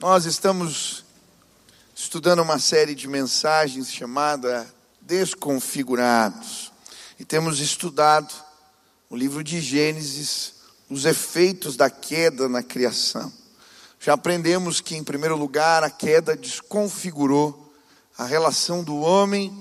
[0.00, 1.04] Nós estamos
[1.94, 4.66] estudando uma série de mensagens chamada
[5.02, 6.72] Desconfigurados.
[7.18, 8.32] E temos estudado
[9.10, 10.54] o livro de Gênesis,
[10.88, 13.30] os efeitos da queda na criação.
[14.00, 17.70] Já aprendemos que, em primeiro lugar, a queda desconfigurou
[18.16, 19.54] a relação do homem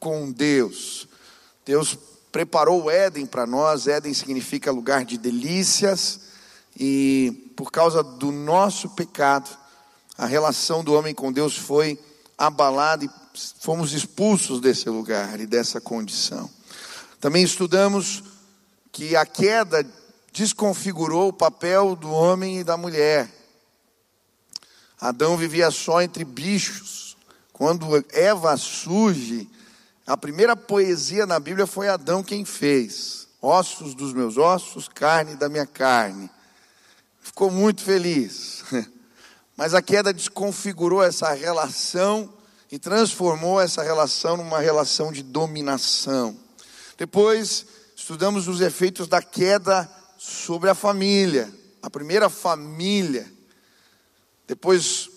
[0.00, 1.06] com Deus.
[1.64, 1.96] Deus
[2.32, 6.18] preparou o Éden para nós, Éden significa lugar de delícias,
[6.76, 9.62] e por causa do nosso pecado,
[10.16, 11.98] a relação do homem com Deus foi
[12.38, 13.10] abalada e
[13.60, 16.48] fomos expulsos desse lugar e dessa condição.
[17.20, 18.22] Também estudamos
[18.92, 19.84] que a queda
[20.32, 23.28] desconfigurou o papel do homem e da mulher.
[25.00, 27.16] Adão vivia só entre bichos.
[27.52, 29.48] Quando Eva surge,
[30.06, 33.26] a primeira poesia na Bíblia foi Adão quem fez.
[33.40, 36.30] Ossos dos meus ossos, carne da minha carne.
[37.20, 38.64] Ficou muito feliz.
[39.56, 42.32] Mas a queda desconfigurou essa relação
[42.70, 46.36] e transformou essa relação numa relação de dominação.
[46.98, 51.52] Depois, estudamos os efeitos da queda sobre a família.
[51.80, 53.30] A primeira família.
[54.46, 55.08] Depois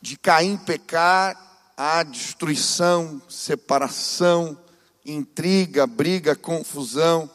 [0.00, 1.36] de Caim pecar,
[1.76, 4.58] há destruição, separação,
[5.04, 7.30] intriga, briga, confusão.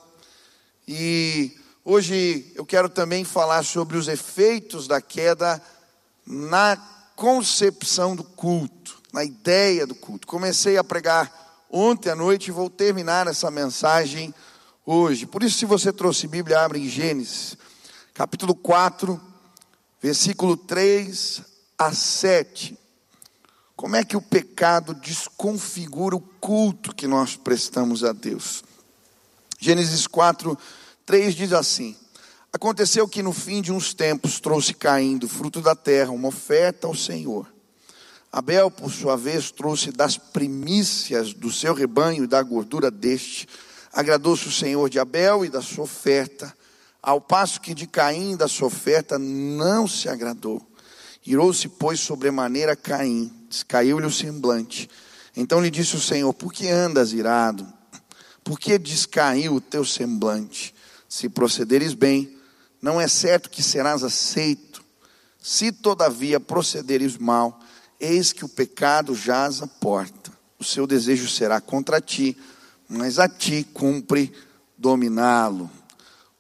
[0.88, 5.61] E hoje eu quero também falar sobre os efeitos da queda
[6.25, 6.77] na
[7.15, 10.27] concepção do culto, na ideia do culto.
[10.27, 11.31] Comecei a pregar
[11.69, 14.33] ontem à noite e vou terminar essa mensagem
[14.85, 15.25] hoje.
[15.25, 17.57] Por isso, se você trouxe Bíblia, abre em Gênesis,
[18.13, 19.19] capítulo 4,
[20.01, 21.41] versículo 3
[21.77, 22.77] a 7.
[23.75, 28.63] Como é que o pecado desconfigura o culto que nós prestamos a Deus?
[29.59, 30.57] Gênesis 4,
[31.05, 31.95] 3 diz assim:
[32.55, 36.87] Aconteceu que no fim de uns tempos trouxe Caim do fruto da terra uma oferta
[36.87, 37.45] ao Senhor.
[38.31, 43.45] Abel, por sua vez, trouxe das primícias do seu rebanho e da gordura deste.
[43.91, 46.55] Agradou-se o Senhor de Abel e da sua oferta,
[47.03, 50.65] ao passo que de Caim da sua oferta não se agradou.
[51.25, 54.89] Irou-se, pois, sobremaneira Caim, descaiu-lhe o semblante.
[55.35, 57.67] Então lhe disse o Senhor: Por que andas irado?
[58.45, 60.73] Por que descaiu o teu semblante?
[61.09, 62.34] Se procederes bem,
[62.85, 64.84] não é certo que serás aceito.
[65.41, 67.59] Se todavia procederes mal,
[68.00, 70.31] eis que o pecado jaz à porta.
[70.59, 72.38] O seu desejo será contra ti,
[72.88, 74.31] mas a ti cumpre
[74.78, 75.68] dominá-lo.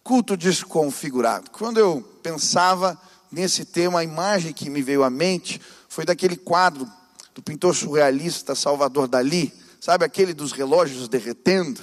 [0.03, 1.49] Culto desconfigurado.
[1.49, 2.95] Quando eu pensava
[3.31, 6.87] nesse tema, a imagem que me veio à mente foi daquele quadro
[7.33, 9.51] do pintor surrealista Salvador Dali,
[9.81, 11.81] sabe aquele dos relógios derretendo?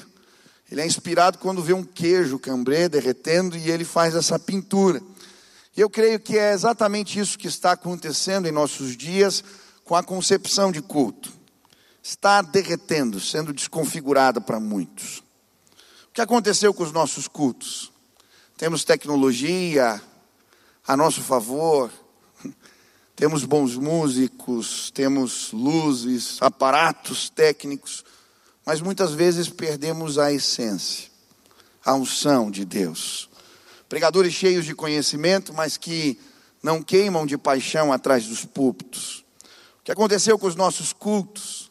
[0.73, 5.03] Ele é inspirado quando vê um queijo cambré derretendo e ele faz essa pintura.
[5.77, 9.45] E eu creio que é exatamente isso que está acontecendo em nossos dias
[9.85, 11.31] com a concepção de culto.
[12.03, 15.19] Está derretendo, sendo desconfigurada para muitos.
[16.09, 17.93] O que aconteceu com os nossos cultos?
[18.57, 20.01] Temos tecnologia,
[20.89, 21.91] a nosso favor.
[23.15, 28.03] Temos bons músicos, temos luzes, aparatos técnicos,
[28.65, 31.11] mas muitas vezes perdemos a essência,
[31.85, 33.29] a unção de Deus.
[33.89, 36.19] Pregadores cheios de conhecimento, mas que
[36.63, 39.25] não queimam de paixão atrás dos púlpitos.
[39.81, 41.71] O que aconteceu com os nossos cultos?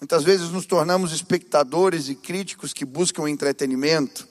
[0.00, 4.28] Muitas vezes nos tornamos espectadores e críticos que buscam entretenimento,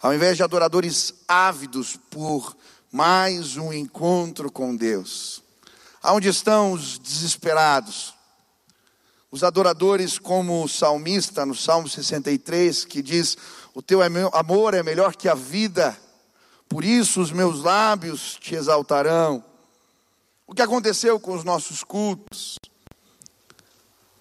[0.00, 2.56] ao invés de adoradores ávidos por
[2.90, 5.42] mais um encontro com Deus.
[6.02, 8.14] Aonde estão os desesperados?
[9.34, 13.36] Os adoradores, como o salmista no Salmo 63, que diz:
[13.74, 13.98] O teu
[14.32, 15.98] amor é melhor que a vida,
[16.68, 19.44] por isso os meus lábios te exaltarão.
[20.46, 22.60] O que aconteceu com os nossos cultos?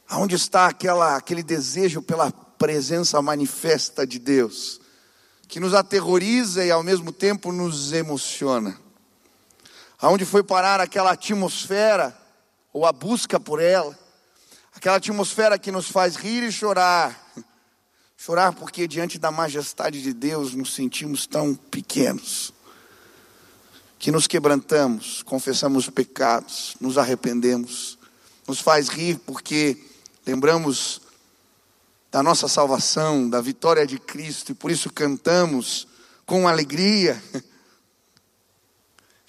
[0.09, 4.81] Aonde está aquela, aquele desejo pela presença manifesta de Deus?
[5.47, 8.75] que nos aterroriza e ao mesmo tempo nos emociona.
[9.99, 12.17] Aonde foi parar aquela atmosfera,
[12.73, 13.95] ou a busca por ela,
[14.75, 17.19] aquela atmosfera que nos faz rir e chorar.
[18.17, 22.53] Chorar porque diante da majestade de Deus nos sentimos tão pequenos,
[23.99, 27.97] que nos quebrantamos, confessamos pecados, nos arrependemos,
[28.47, 29.77] nos faz rir porque
[30.25, 31.01] lembramos
[32.11, 35.87] da nossa salvação, da vitória de Cristo, e por isso cantamos
[36.25, 37.21] com alegria.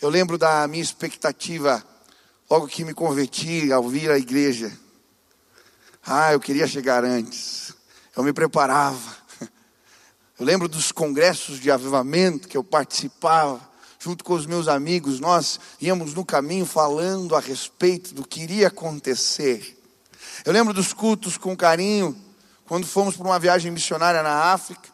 [0.01, 1.83] Eu lembro da minha expectativa,
[2.49, 4.84] logo que me converti ao vir à igreja.
[6.07, 7.73] Ah, eu queria chegar antes,
[8.15, 9.17] eu me preparava.
[10.39, 13.59] Eu lembro dos congressos de avivamento que eu participava,
[13.99, 18.69] junto com os meus amigos, nós íamos no caminho falando a respeito do que iria
[18.69, 19.83] acontecer.
[20.45, 22.15] Eu lembro dos cultos com carinho,
[22.67, 24.91] quando fomos para uma viagem missionária na África,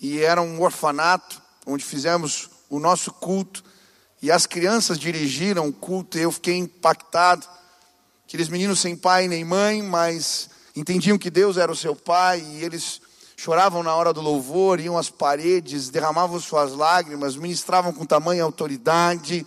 [0.00, 3.64] e era um orfanato, onde fizemos o nosso culto,
[4.20, 7.44] e as crianças dirigiram o culto, e eu fiquei impactado.
[8.32, 12.64] Aqueles meninos sem pai nem mãe, mas entendiam que Deus era o seu pai, e
[12.64, 12.98] eles
[13.36, 19.46] choravam na hora do louvor, iam às paredes, derramavam suas lágrimas, ministravam com tamanha autoridade,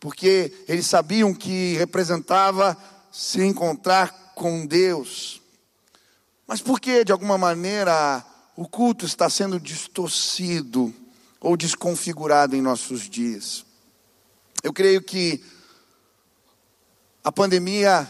[0.00, 2.74] porque eles sabiam que representava
[3.12, 5.42] se encontrar com Deus.
[6.46, 8.24] Mas por que, de alguma maneira,
[8.56, 10.90] o culto está sendo distorcido
[11.38, 13.66] ou desconfigurado em nossos dias?
[14.62, 15.44] Eu creio que
[17.22, 18.08] a pandemia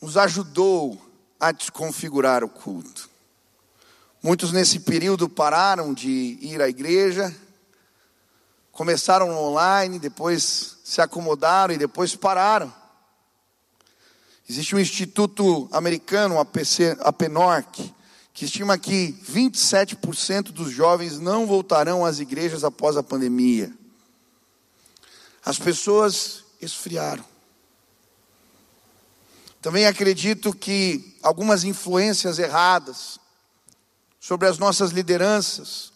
[0.00, 1.00] nos ajudou
[1.38, 3.08] a desconfigurar o culto.
[4.22, 7.34] Muitos nesse período pararam de ir à igreja,
[8.70, 12.72] começaram online, depois se acomodaram e depois pararam.
[14.48, 17.12] Existe um instituto americano, a, PC, a
[18.34, 23.72] que estima que 27% dos jovens não voltarão às igrejas após a pandemia.
[25.44, 27.29] As pessoas esfriaram.
[29.60, 33.20] Também acredito que algumas influências erradas
[34.18, 35.92] sobre as nossas lideranças,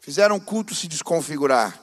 [0.00, 1.80] fizeram o culto se desconfigurar.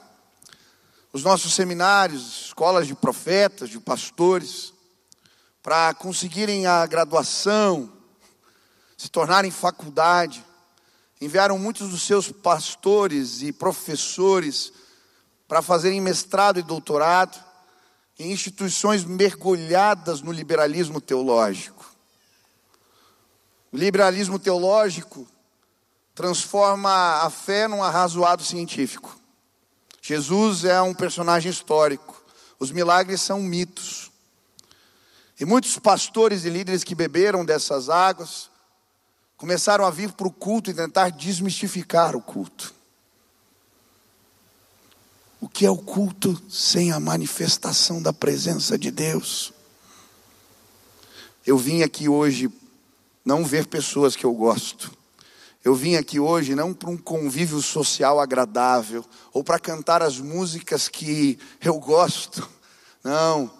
[1.12, 4.72] Os nossos seminários, escolas de profetas, de pastores,
[5.60, 7.92] para conseguirem a graduação,
[8.96, 10.44] se tornarem faculdade,
[11.20, 14.72] enviaram muitos dos seus pastores e professores
[15.48, 17.51] para fazerem mestrado e doutorado
[18.18, 21.90] em instituições mergulhadas no liberalismo teológico.
[23.72, 25.26] O liberalismo teológico
[26.14, 29.18] transforma a fé num arrazoado científico.
[30.00, 32.22] Jesus é um personagem histórico.
[32.58, 34.10] Os milagres são mitos.
[35.40, 38.50] E muitos pastores e líderes que beberam dessas águas
[39.36, 42.74] começaram a vir para o culto e tentar desmistificar o culto.
[45.42, 49.52] O que é o culto sem a manifestação da presença de Deus?
[51.44, 52.48] Eu vim aqui hoje
[53.24, 54.92] não ver pessoas que eu gosto,
[55.64, 60.86] eu vim aqui hoje não para um convívio social agradável ou para cantar as músicas
[60.86, 62.48] que eu gosto.
[63.02, 63.50] Não,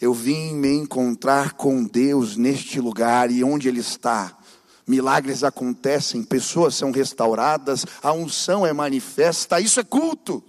[0.00, 4.36] eu vim me encontrar com Deus neste lugar e onde Ele está.
[4.84, 10.42] Milagres acontecem, pessoas são restauradas, a unção é manifesta, isso é culto.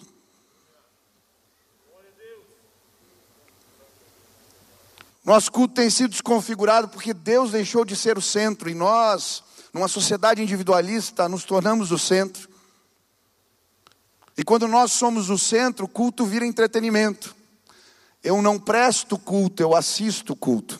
[5.23, 9.43] Nosso culto tem sido desconfigurado porque Deus deixou de ser o centro e nós
[9.73, 12.49] numa sociedade individualista, nos tornamos o centro.
[14.37, 17.35] E quando nós somos o centro, o culto vira entretenimento.
[18.23, 20.79] Eu não presto culto, eu assisto culto.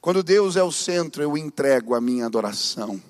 [0.00, 3.00] Quando Deus é o centro, eu entrego a minha adoração.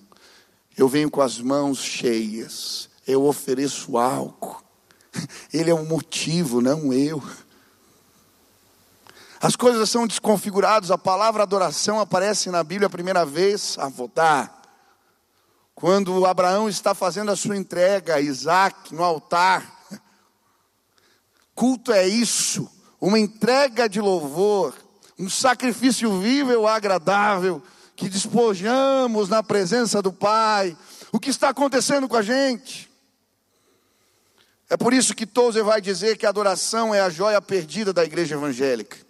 [0.77, 4.63] Eu venho com as mãos cheias, eu ofereço álcool.
[5.53, 7.23] Ele é o motivo, não eu.
[9.41, 14.63] As coisas são desconfiguradas, a palavra adoração aparece na Bíblia a primeira vez, avodar.
[15.75, 19.75] Quando Abraão está fazendo a sua entrega a Isaac no altar.
[21.55, 24.75] Culto é isso, uma entrega de louvor,
[25.19, 27.63] um sacrifício vivo agradável,
[27.95, 30.77] que despojamos na presença do Pai.
[31.13, 32.91] O que está acontecendo com a gente?
[34.69, 38.05] É por isso que Tozer vai dizer que a adoração é a joia perdida da
[38.05, 39.06] igreja evangélica.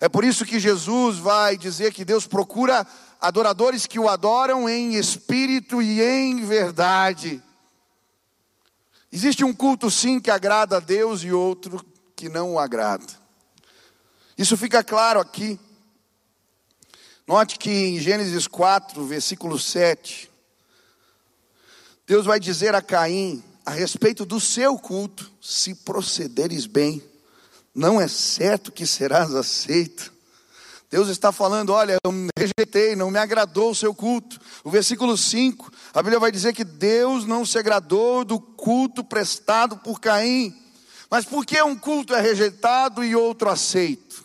[0.00, 2.86] É por isso que Jesus vai dizer que Deus procura
[3.20, 7.42] adoradores que o adoram em espírito e em verdade.
[9.10, 13.06] Existe um culto sim que agrada a Deus e outro que não o agrada.
[14.36, 15.58] Isso fica claro aqui.
[17.26, 20.30] Note que em Gênesis 4, versículo 7,
[22.06, 27.02] Deus vai dizer a Caim a respeito do seu culto: se procederes bem,
[27.78, 30.12] não é certo que serás aceito.
[30.90, 34.40] Deus está falando: olha, eu rejeitei, não me agradou o seu culto.
[34.64, 39.76] O versículo 5, a Bíblia vai dizer que Deus não se agradou do culto prestado
[39.76, 40.52] por Caim.
[41.08, 44.24] Mas por que um culto é rejeitado e outro aceito?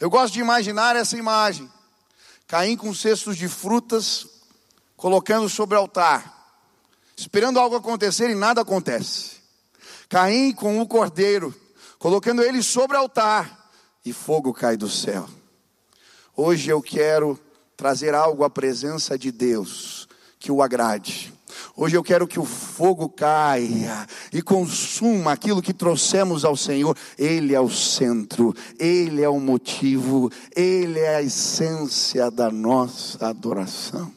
[0.00, 1.70] Eu gosto de imaginar essa imagem:
[2.48, 4.26] Caim com cestos de frutas,
[4.96, 6.50] colocando sobre o altar,
[7.16, 9.36] esperando algo acontecer e nada acontece.
[10.08, 11.54] Caim com o cordeiro,
[11.98, 13.70] colocando ele sobre o altar,
[14.04, 15.28] e fogo cai do céu.
[16.36, 17.38] Hoje eu quero
[17.76, 21.32] trazer algo à presença de Deus que o agrade.
[21.74, 26.96] Hoje eu quero que o fogo caia e consuma aquilo que trouxemos ao Senhor.
[27.18, 34.12] Ele é o centro, Ele é o motivo, Ele é a essência da nossa adoração.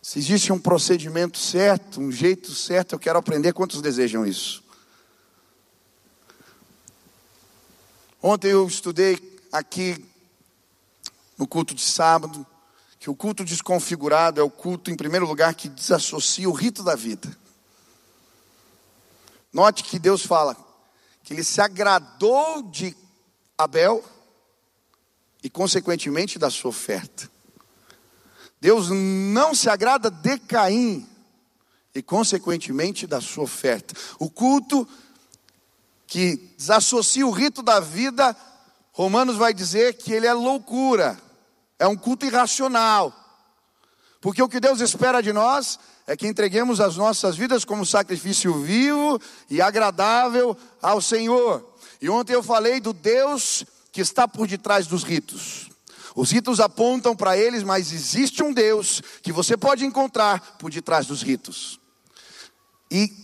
[0.00, 3.52] Se existe um procedimento certo, um jeito certo, eu quero aprender.
[3.52, 4.61] Quantos desejam isso?
[8.24, 10.08] Ontem eu estudei aqui
[11.36, 12.46] no culto de sábado
[13.00, 16.94] que o culto desconfigurado é o culto, em primeiro lugar, que desassocia o rito da
[16.94, 17.36] vida.
[19.52, 20.56] Note que Deus fala
[21.24, 22.96] que ele se agradou de
[23.58, 24.04] Abel
[25.42, 27.28] e, consequentemente, da sua oferta.
[28.60, 31.08] Deus não se agrada de Caim
[31.92, 33.96] e, consequentemente, da sua oferta.
[34.20, 34.86] O culto
[36.12, 38.36] que desassocia o rito da vida,
[38.92, 41.18] Romanos vai dizer que ele é loucura.
[41.78, 43.10] É um culto irracional.
[44.20, 48.52] Porque o que Deus espera de nós é que entreguemos as nossas vidas como sacrifício
[48.60, 51.66] vivo e agradável ao Senhor.
[51.98, 55.70] E ontem eu falei do Deus que está por detrás dos ritos.
[56.14, 61.06] Os ritos apontam para eles, mas existe um Deus que você pode encontrar por detrás
[61.06, 61.80] dos ritos.
[62.90, 63.21] E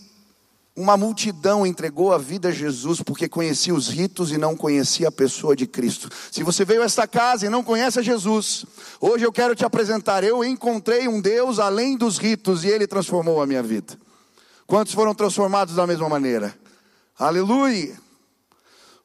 [0.79, 5.11] uma multidão entregou a vida a Jesus porque conhecia os ritos e não conhecia a
[5.11, 6.09] pessoa de Cristo.
[6.31, 8.65] Se você veio a esta casa e não conhece a Jesus,
[8.97, 10.23] hoje eu quero te apresentar.
[10.23, 13.99] Eu encontrei um Deus além dos ritos e ele transformou a minha vida.
[14.65, 16.57] Quantos foram transformados da mesma maneira?
[17.17, 17.99] Aleluia!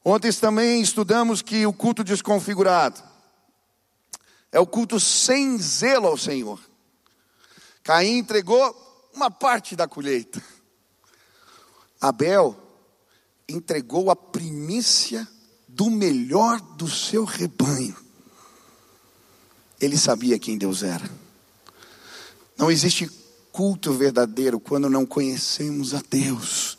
[0.04, 3.02] Ontem também estudamos que o culto desconfigurado
[4.52, 6.60] é o culto sem zelo ao Senhor.
[7.82, 10.40] Caim entregou uma parte da colheita.
[12.08, 12.54] Abel
[13.48, 15.26] entregou a primícia
[15.66, 17.96] do melhor do seu rebanho.
[19.80, 21.10] Ele sabia quem Deus era.
[22.58, 23.10] Não existe
[23.50, 26.76] culto verdadeiro quando não conhecemos a Deus,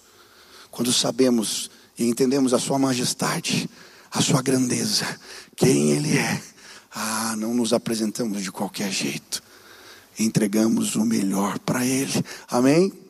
[0.70, 3.67] quando sabemos e entendemos a Sua majestade,
[4.12, 5.20] a Sua grandeza,
[5.55, 6.44] quem Ele é.
[6.94, 9.41] Ah, não nos apresentamos de qualquer jeito,
[10.20, 12.24] entregamos o melhor para Ele.
[12.48, 13.04] Amém?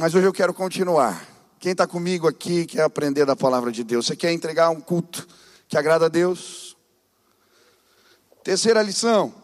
[0.00, 1.28] Mas hoje eu quero continuar.
[1.58, 4.06] Quem está comigo aqui quer aprender da palavra de Deus?
[4.06, 5.28] Você quer entregar um culto
[5.68, 6.74] que agrada a Deus?
[8.42, 9.34] Terceira lição.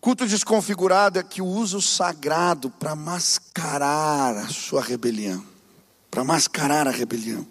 [0.00, 5.44] Culto desconfigurado é que o uso sagrado para mascarar a sua rebelião.
[6.08, 7.44] Para mascarar a rebelião.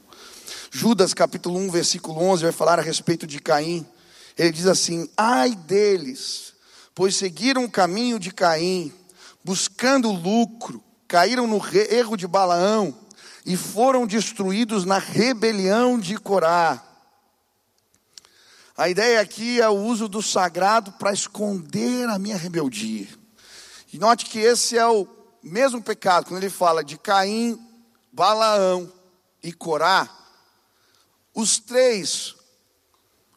[0.72, 3.86] Judas capítulo 1, versículo 11 vai falar a respeito de Caim.
[4.38, 6.54] Ele diz assim: Ai deles,
[6.96, 8.94] pois seguiram o caminho de Caim,
[9.44, 12.96] buscando lucro caíram no erro de Balaão
[13.46, 16.84] e foram destruídos na rebelião de Corá.
[18.78, 23.08] A ideia aqui é o uso do sagrado para esconder a minha rebeldia.
[23.94, 25.08] E note que esse é o
[25.42, 27.58] mesmo pecado, quando ele fala de Caim,
[28.12, 28.92] Balaão
[29.42, 30.10] e Corá,
[31.34, 32.36] os três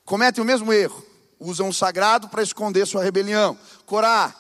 [0.05, 1.05] cometem o mesmo erro,
[1.39, 3.59] usam o sagrado para esconder sua rebelião.
[3.85, 4.35] Corá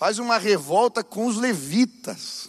[0.00, 2.48] faz uma revolta com os levitas,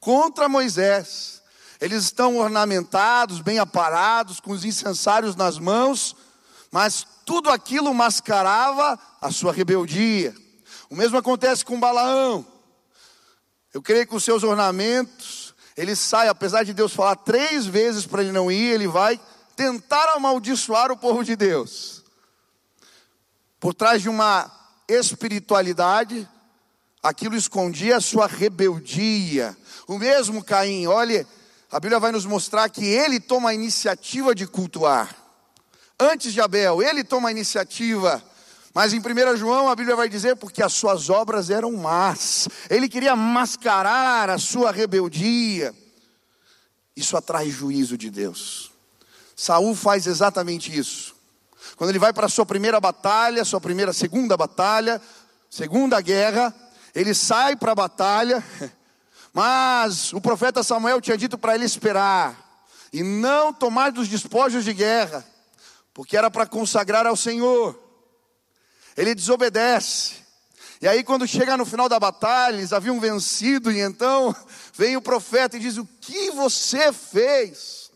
[0.00, 1.42] contra Moisés.
[1.78, 6.16] Eles estão ornamentados, bem aparados, com os incensários nas mãos,
[6.72, 10.34] mas tudo aquilo mascarava a sua rebeldia.
[10.88, 12.46] O mesmo acontece com Balaão.
[13.74, 18.22] Eu creio que os seus ornamentos, ele sai, apesar de Deus falar três vezes para
[18.22, 19.20] ele não ir, ele vai
[19.54, 22.02] tentar amaldiçoar o povo de Deus.
[23.60, 24.50] Por trás de uma
[24.88, 26.26] espiritualidade,
[27.02, 29.56] aquilo escondia a sua rebeldia.
[29.86, 31.26] O mesmo Caim, olhe,
[31.70, 35.14] a Bíblia vai nos mostrar que ele toma a iniciativa de cultuar.
[35.98, 38.22] Antes de Abel, ele toma a iniciativa.
[38.74, 42.48] Mas em 1 João a Bíblia vai dizer porque as suas obras eram más.
[42.70, 45.74] Ele queria mascarar a sua rebeldia.
[46.94, 48.70] Isso atrai juízo de Deus.
[49.34, 51.16] Saul faz exatamente isso.
[51.76, 55.00] Quando ele vai para a sua primeira batalha, sua primeira, segunda batalha,
[55.50, 56.54] segunda guerra,
[57.00, 58.44] ele sai para a batalha,
[59.32, 62.36] mas o profeta Samuel tinha dito para ele esperar
[62.92, 65.24] e não tomar dos despojos de guerra,
[65.94, 67.78] porque era para consagrar ao Senhor.
[68.96, 70.26] Ele desobedece.
[70.80, 74.34] E aí, quando chega no final da batalha, eles haviam vencido, e então
[74.74, 77.92] vem o profeta e diz: O que você fez?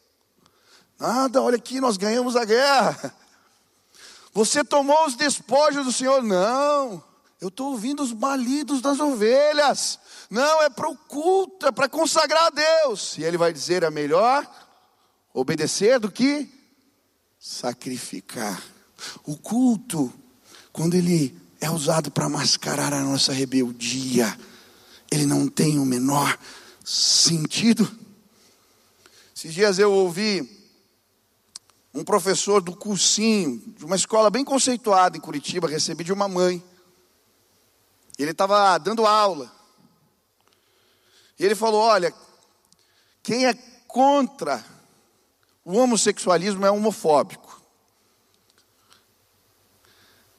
[0.96, 3.12] Nada, olha aqui, nós ganhamos a guerra.
[4.32, 6.22] Você tomou os despojos do Senhor?
[6.22, 7.04] Não.
[7.42, 9.98] Eu estou ouvindo os balidos das ovelhas.
[10.30, 13.18] Não, é para o culto, é para consagrar a Deus.
[13.18, 14.48] E ele vai dizer: é melhor
[15.34, 16.48] obedecer do que
[17.40, 18.62] sacrificar.
[19.26, 20.14] O culto,
[20.72, 24.38] quando ele é usado para mascarar a nossa rebeldia.
[25.10, 26.38] Ele não tem o menor
[26.84, 27.90] sentido.
[29.34, 30.48] Esses dias eu ouvi
[31.92, 36.62] um professor do cursinho, de uma escola bem conceituada em Curitiba, recebi de uma mãe.
[38.22, 39.50] Ele estava dando aula.
[41.38, 42.14] E ele falou: Olha,
[43.22, 43.54] quem é
[43.88, 44.64] contra
[45.64, 47.60] o homossexualismo é homofóbico.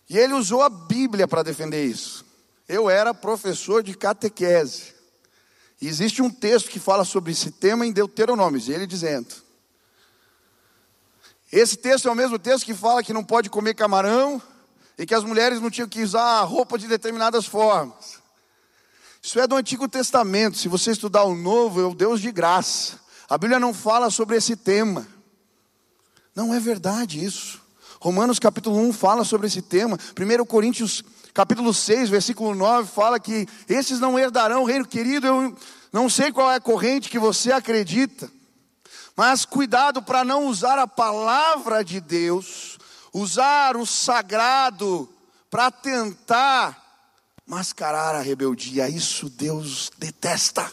[0.09, 2.25] E ele usou a Bíblia para defender isso.
[2.67, 4.93] Eu era professor de catequese.
[5.81, 9.35] E existe um texto que fala sobre esse tema em Deuteronômios, ele dizendo:
[11.51, 14.41] Esse texto é o mesmo texto que fala que não pode comer camarão
[14.97, 18.21] e que as mulheres não tinham que usar roupa de determinadas formas.
[19.21, 20.57] Isso é do Antigo Testamento.
[20.57, 22.99] Se você estudar o Novo, é o Deus de graça.
[23.29, 25.07] A Bíblia não fala sobre esse tema.
[26.35, 27.61] Não é verdade isso.
[27.99, 29.97] Romanos capítulo 1 fala sobre esse tema.
[30.19, 35.25] 1 Coríntios capítulo 6, versículo 9 fala que esses não herdarão o reino querido.
[35.25, 35.57] Eu
[35.91, 38.29] não sei qual é a corrente que você acredita.
[39.15, 42.72] Mas cuidado para não usar a palavra de Deus,
[43.13, 45.07] usar o sagrado
[45.49, 46.81] para tentar
[47.45, 48.89] mascarar a rebeldia.
[48.89, 50.69] Isso Deus detesta.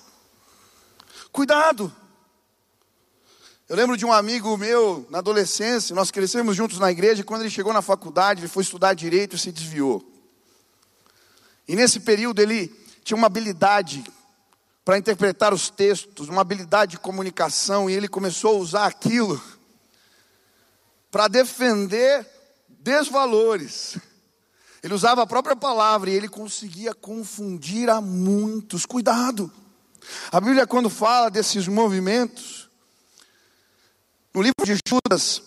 [1.31, 1.95] Cuidado.
[3.69, 7.43] Eu lembro de um amigo meu, na adolescência, nós crescemos juntos na igreja, e quando
[7.43, 10.05] ele chegou na faculdade, ele foi estudar direito e se desviou.
[11.69, 12.67] E nesse período ele
[13.05, 14.03] tinha uma habilidade
[14.85, 19.41] para interpretar os textos, uma habilidade de comunicação, e ele começou a usar aquilo
[21.11, 22.27] para defender
[22.69, 23.99] desvalores.
[24.83, 28.87] Ele usava a própria palavra e ele conseguia confundir a muitos.
[28.87, 29.53] Cuidado!
[30.33, 32.71] A Bíblia, quando fala desses movimentos,
[34.33, 35.43] no livro de Judas,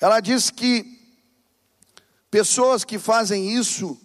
[0.00, 0.98] ela diz que
[2.30, 4.00] pessoas que fazem isso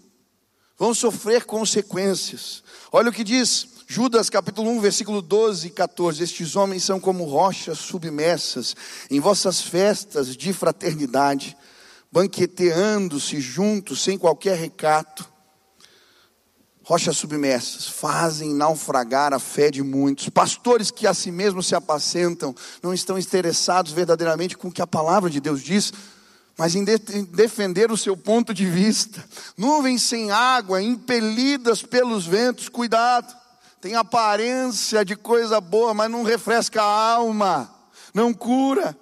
[0.77, 2.63] vão sofrer consequências.
[2.91, 7.23] Olha o que diz Judas capítulo 1, versículo 12 e 14: Estes homens são como
[7.23, 8.75] rochas submersas
[9.09, 11.57] em vossas festas de fraternidade,
[12.11, 15.27] banqueteando-se juntos sem qualquer recato
[16.83, 20.29] rochas submersas, fazem naufragar a fé de muitos.
[20.29, 24.87] Pastores que a si mesmos se apacentam, não estão interessados verdadeiramente com o que a
[24.87, 25.91] palavra de Deus diz,
[26.55, 29.23] mas em, de em defender o seu ponto de vista.
[29.57, 33.39] Nuvens sem água, impelidas pelos ventos, cuidado.
[33.81, 37.73] Tem aparência de coisa boa, mas não refresca a alma,
[38.13, 38.97] não cura.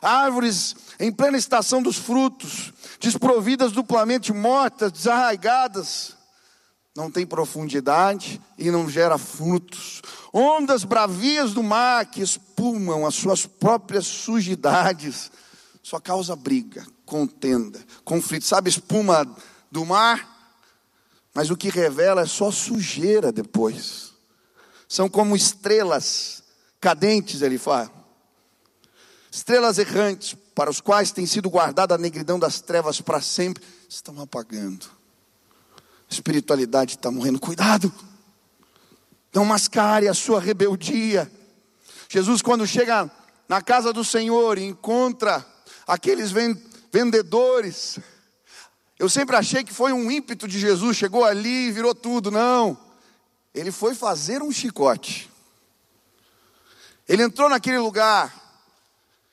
[0.00, 6.16] Árvores em plena estação dos frutos, desprovidas duplamente mortas, desarraigadas
[6.94, 10.02] não tem profundidade e não gera frutos.
[10.32, 15.30] Ondas bravias do mar que espumam as suas próprias sujidades,
[15.82, 18.44] só causa briga, contenda, conflito.
[18.44, 19.26] Sabe espuma
[19.70, 20.28] do mar?
[21.34, 24.11] Mas o que revela é só sujeira depois.
[24.92, 26.42] São como estrelas
[26.80, 27.90] cadentes, ele fala.
[29.30, 34.20] Estrelas errantes, para os quais tem sido guardada a negridão das trevas para sempre, estão
[34.20, 34.90] apagando
[36.12, 37.40] espiritualidade está morrendo.
[37.40, 37.90] Cuidado,
[39.32, 41.30] não mascare a sua rebeldia.
[42.08, 43.10] Jesus, quando chega
[43.48, 45.42] na casa do Senhor e encontra
[45.86, 46.30] aqueles
[46.92, 47.98] vendedores,
[48.98, 52.30] eu sempre achei que foi um ímpeto de Jesus, chegou ali e virou tudo.
[52.30, 52.78] Não,
[53.54, 55.30] ele foi fazer um chicote.
[57.08, 58.32] Ele entrou naquele lugar,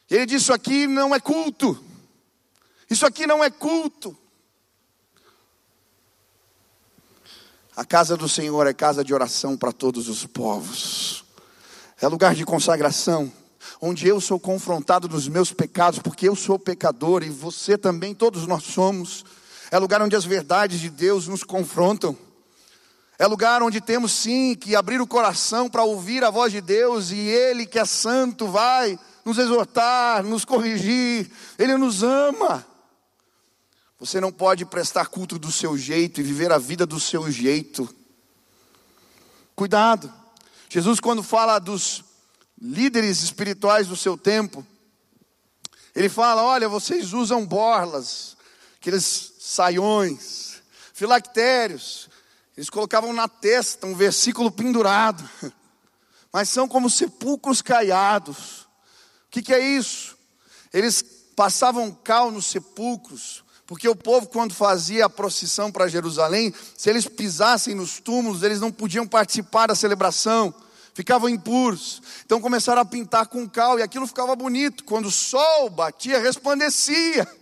[0.09, 1.81] ele disse: Isso aqui não é culto,
[2.89, 4.17] isso aqui não é culto.
[7.75, 11.23] A casa do Senhor é casa de oração para todos os povos.
[12.01, 13.31] É lugar de consagração,
[13.79, 18.45] onde eu sou confrontado nos meus pecados, porque eu sou pecador e você também, todos
[18.45, 19.23] nós somos.
[19.71, 22.17] É lugar onde as verdades de Deus nos confrontam.
[23.19, 27.11] É lugar onde temos sim que abrir o coração para ouvir a voz de Deus
[27.11, 31.29] e Ele, que é santo, vai nos exortar, nos corrigir.
[31.57, 32.65] Ele nos ama.
[33.99, 37.93] Você não pode prestar culto do seu jeito e viver a vida do seu jeito.
[39.53, 40.11] Cuidado.
[40.69, 42.05] Jesus, quando fala dos
[42.57, 44.65] líderes espirituais do seu tempo,
[45.93, 48.37] ele fala: olha, vocês usam borlas,
[48.79, 50.61] aqueles saiões,
[50.93, 52.08] filactérios,
[52.59, 55.23] eles colocavam na testa um versículo pendurado,
[56.29, 58.63] mas são como sepulcros caiados.
[58.63, 60.17] O que, que é isso?
[60.73, 61.01] Eles
[61.37, 67.07] passavam cal nos sepulcros, porque o povo, quando fazia a procissão para Jerusalém, se eles
[67.07, 70.53] pisassem nos túmulos, eles não podiam participar da celebração,
[70.93, 72.01] ficavam impuros.
[72.25, 74.83] Então começaram a pintar com cal e aquilo ficava bonito.
[74.83, 77.25] Quando o sol batia, resplandecia.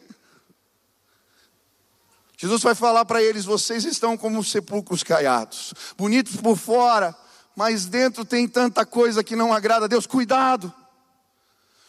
[2.38, 7.16] Jesus vai falar para eles: vocês estão como sepulcros caiados, bonitos por fora,
[7.56, 10.06] mas dentro tem tanta coisa que não agrada a Deus.
[10.06, 10.72] Cuidado,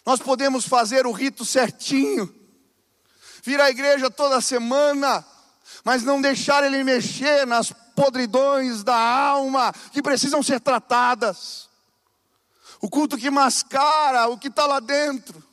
[0.07, 2.35] nós podemos fazer o rito certinho,
[3.43, 5.23] vir à igreja toda semana,
[5.85, 11.69] mas não deixar Ele mexer nas podridões da alma que precisam ser tratadas.
[12.81, 15.45] O culto que mascara o que está lá dentro,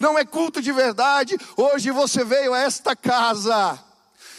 [0.00, 1.36] não é culto de verdade.
[1.56, 3.91] Hoje você veio a esta casa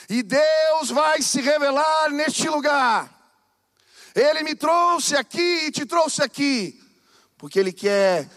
[0.10, 3.10] e Deus vai se revelar neste lugar.
[4.16, 6.80] Ele me trouxe aqui e te trouxe aqui,
[7.38, 8.30] porque Ele quer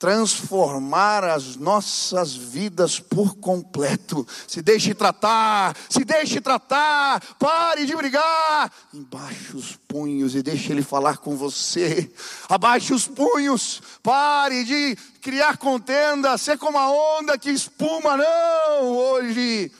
[0.00, 4.26] transformar as nossas vidas por completo.
[4.48, 8.72] Se deixe tratar, se deixe tratar, pare de brigar.
[8.94, 12.10] Embaixe os punhos e deixe ele falar com você.
[12.48, 18.88] Abaixe os punhos, pare de criar contenda, ser como a onda que espuma, não.
[18.88, 19.70] Hoje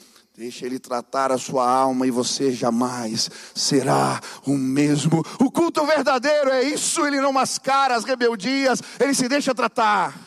[0.41, 5.23] Deixe Ele tratar a sua alma e você jamais será o mesmo.
[5.39, 10.19] O culto verdadeiro é isso, ele não mascara as rebeldias, ele se deixa tratar.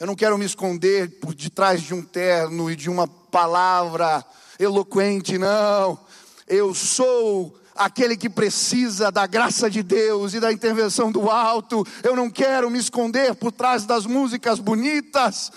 [0.00, 4.24] Eu não quero me esconder por detrás de um terno e de uma palavra
[4.58, 6.00] eloquente, não.
[6.48, 11.86] Eu sou aquele que precisa da graça de Deus e da intervenção do alto.
[12.02, 15.52] Eu não quero me esconder por trás das músicas bonitas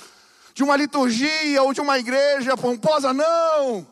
[0.56, 3.86] de uma liturgia ou de uma igreja pomposa, não.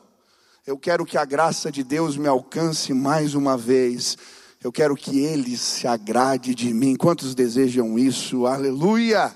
[0.66, 4.18] Eu quero que a graça de Deus me alcance mais uma vez.
[4.64, 6.96] Eu quero que Ele se agrade de mim.
[6.96, 8.48] Quantos desejam isso?
[8.48, 9.36] Aleluia!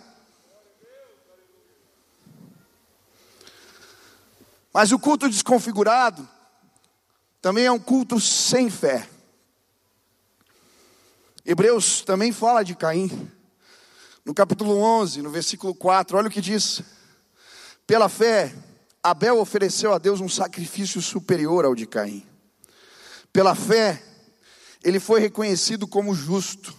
[4.73, 6.25] Mas o culto desconfigurado
[7.41, 9.05] também é um culto sem fé.
[11.45, 13.29] Hebreus também fala de Caim.
[14.23, 16.81] No capítulo 11, no versículo 4, olha o que diz.
[17.87, 18.53] Pela fé,
[19.01, 22.27] Abel ofereceu a Deus um sacrifício superior ao de Caim.
[23.31, 24.03] Pela fé,
[24.83, 26.75] ele foi reconhecido como justo.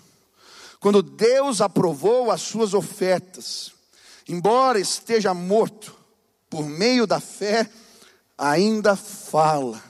[0.78, 3.72] Quando Deus aprovou as suas ofertas,
[4.28, 5.96] embora esteja morto,
[6.50, 7.70] por meio da fé,
[8.36, 9.82] ainda fala.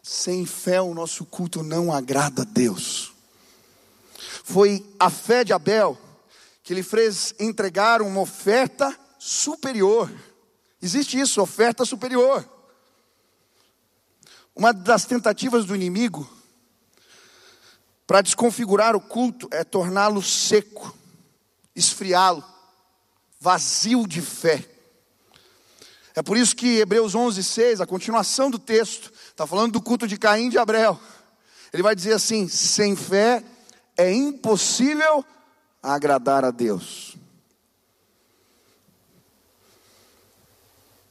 [0.00, 3.12] Sem fé, o nosso culto não agrada a Deus.
[4.44, 5.98] Foi a fé de Abel
[6.62, 10.10] que lhe fez entregar uma oferta superior.
[10.80, 12.48] Existe isso, oferta superior.
[14.54, 16.28] Uma das tentativas do inimigo
[18.06, 20.96] para desconfigurar o culto é torná-lo seco,
[21.76, 22.44] esfriá-lo,
[23.38, 24.66] vazio de fé.
[26.14, 30.08] É por isso que Hebreus 11, 6, a continuação do texto, está falando do culto
[30.08, 30.98] de Caim e de Abel.
[31.72, 33.44] Ele vai dizer assim: sem fé
[33.96, 35.24] é impossível
[35.82, 37.17] agradar a Deus.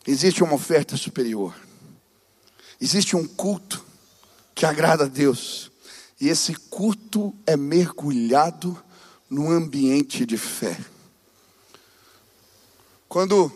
[0.07, 1.53] Existe uma oferta superior.
[2.79, 3.85] Existe um culto
[4.55, 5.69] que agrada a Deus.
[6.17, 8.81] E esse culto é mergulhado
[9.29, 10.79] no ambiente de fé.
[13.09, 13.51] Quando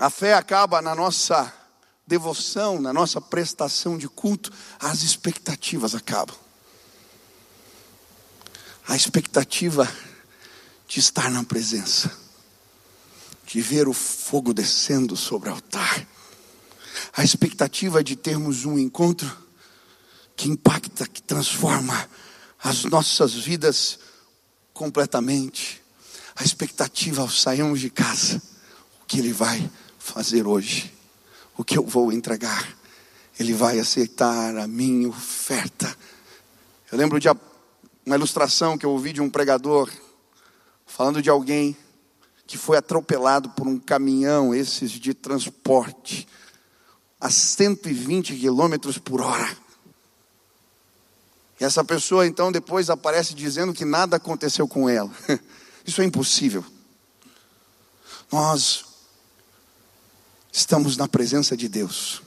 [0.00, 1.54] a fé acaba na nossa
[2.04, 6.36] devoção, na nossa prestação de culto, as expectativas acabam.
[8.88, 9.88] A expectativa
[10.88, 12.22] de estar na presença
[13.52, 16.08] de ver o fogo descendo sobre o altar,
[17.12, 19.30] a expectativa de termos um encontro
[20.34, 22.08] que impacta, que transforma
[22.64, 23.98] as nossas vidas
[24.72, 25.82] completamente,
[26.34, 28.40] a expectativa ao sairmos de casa,
[29.02, 30.90] o que Ele vai fazer hoje,
[31.54, 32.74] o que eu vou entregar,
[33.38, 35.94] Ele vai aceitar a minha oferta.
[36.90, 39.90] Eu lembro de uma ilustração que eu ouvi de um pregador
[40.86, 41.76] falando de alguém
[42.52, 46.28] que foi atropelado por um caminhão, esses de transporte,
[47.18, 49.56] a 120 quilômetros por hora.
[51.58, 55.10] E essa pessoa então depois aparece dizendo que nada aconteceu com ela.
[55.86, 56.62] Isso é impossível.
[58.30, 58.84] Nós
[60.52, 62.20] estamos na presença de Deus.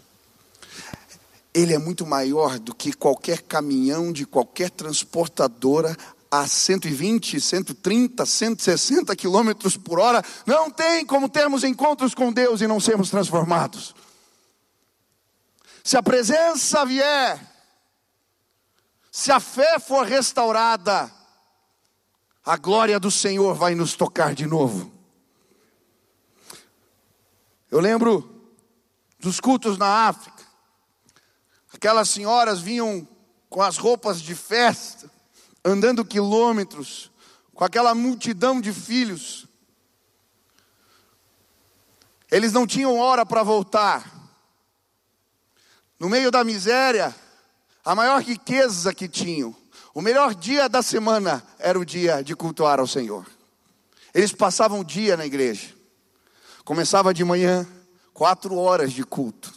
[1.54, 5.96] Ele é muito maior do que qualquer caminhão de qualquer transportadora
[6.40, 12.68] a 120, 130, 160 quilômetros por hora, não tem como termos encontros com Deus e
[12.68, 13.96] não sermos transformados.
[15.84, 17.40] Se a presença vier,
[19.12, 21.12] se a fé for restaurada,
[22.44, 24.92] a glória do Senhor vai nos tocar de novo.
[27.72, 28.52] Eu lembro
[29.20, 30.44] dos cultos na África,
[31.74, 33.08] aquelas senhoras vinham
[33.50, 35.10] com as roupas de festa,
[35.66, 37.12] andando quilômetros,
[37.56, 39.48] com aquela multidão de filhos.
[42.32, 44.14] Eles não tinham hora para voltar.
[45.98, 47.16] no meio da miséria,
[47.84, 49.56] a maior riqueza que tinham,
[49.94, 53.26] o melhor dia da semana era o dia de cultuar ao Senhor.
[54.14, 55.74] Eles passavam o dia na igreja.
[56.64, 57.66] Começava de manhã,
[58.14, 59.54] quatro horas de culto.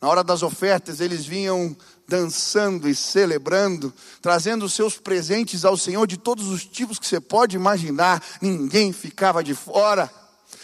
[0.00, 1.76] Na hora das ofertas, eles vinham
[2.08, 3.92] dançando e celebrando,
[4.22, 9.42] trazendo seus presentes ao Senhor de todos os tipos que você pode imaginar, ninguém ficava
[9.42, 10.10] de fora.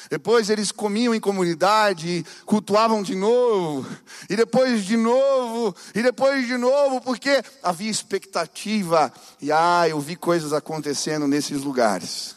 [0.09, 3.87] Depois eles comiam em comunidade, cultuavam de novo,
[4.29, 10.15] e depois de novo, e depois de novo, porque havia expectativa, e ah, eu vi
[10.15, 12.37] coisas acontecendo nesses lugares,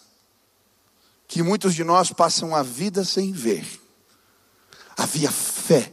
[1.27, 3.67] que muitos de nós passam a vida sem ver.
[4.95, 5.91] Havia fé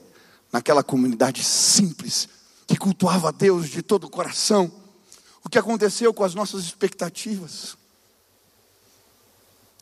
[0.53, 2.29] naquela comunidade simples,
[2.73, 4.73] que cultuava a Deus de todo o coração.
[5.45, 7.77] O que aconteceu com as nossas expectativas?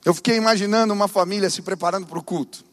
[0.04, 2.64] Eu fiquei imaginando uma família se preparando para o culto.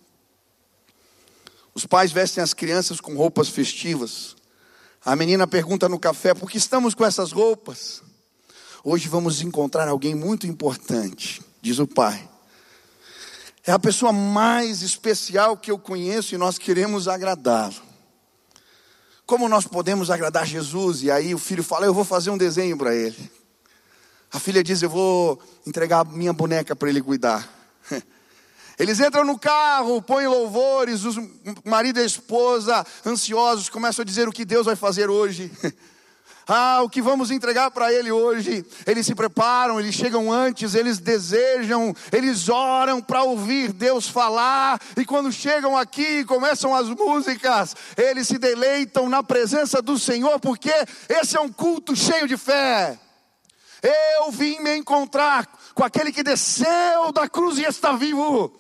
[1.71, 4.36] Os pais vestem as crianças com roupas festivas.
[5.06, 8.01] A menina pergunta no café: por que estamos com essas roupas?
[8.84, 12.27] Hoje vamos encontrar alguém muito importante, diz o pai.
[13.63, 17.87] É a pessoa mais especial que eu conheço e nós queremos agradá-lo.
[19.27, 21.03] Como nós podemos agradar Jesus?
[21.03, 23.29] E aí o filho fala: Eu vou fazer um desenho para ele.
[24.31, 27.45] A filha diz: Eu vou entregar minha boneca para ele cuidar.
[28.79, 31.29] Eles entram no carro, põem louvores, o
[31.65, 35.51] marido e a esposa, ansiosos, começam a dizer o que Deus vai fazer hoje.
[36.47, 38.65] Ah, o que vamos entregar para Ele hoje?
[38.86, 45.03] Eles se preparam, eles chegam antes, eles desejam, eles oram para ouvir Deus falar, e
[45.03, 50.71] quando chegam aqui e começam as músicas, eles se deleitam na presença do Senhor, porque
[51.10, 52.97] esse é um culto cheio de fé.
[54.17, 58.57] Eu vim me encontrar com aquele que desceu da cruz e está vivo.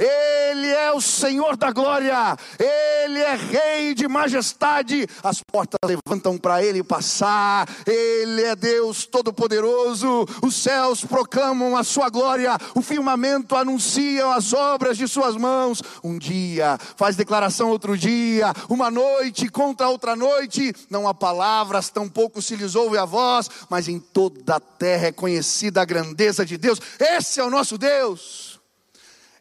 [0.00, 5.06] Ele é o Senhor da glória, Ele é Rei de majestade.
[5.22, 10.26] As portas levantam para Ele passar, Ele é Deus Todo-Poderoso.
[10.42, 15.82] Os céus proclamam a Sua glória, o firmamento anuncia as obras de Suas mãos.
[16.02, 20.74] Um dia faz declaração, outro dia, uma noite contra outra noite.
[20.88, 25.12] Não há palavras, tampouco se lhes ouve a voz, mas em toda a terra é
[25.12, 26.80] conhecida a grandeza de Deus.
[26.98, 28.49] Esse é o nosso Deus.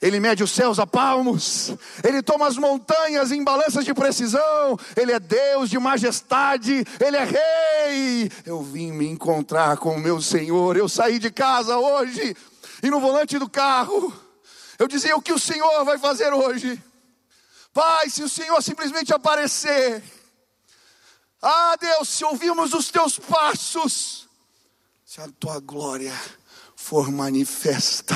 [0.02, 5.12] Ele mede os céus a palmos, Ele toma as montanhas em balanças de precisão, Ele
[5.12, 8.32] é Deus de majestade, Ele é Rei.
[8.46, 12.36] Eu vim me encontrar com o meu Senhor, eu saí de casa hoje,
[12.82, 14.14] e no volante do carro,
[14.78, 16.82] eu dizia: O que o Senhor vai fazer hoje?
[17.74, 20.02] Pai, se o Senhor simplesmente aparecer,
[21.42, 24.30] ah Deus, se ouvirmos os teus passos,
[25.06, 26.14] se a tua glória
[26.76, 28.16] for manifesta,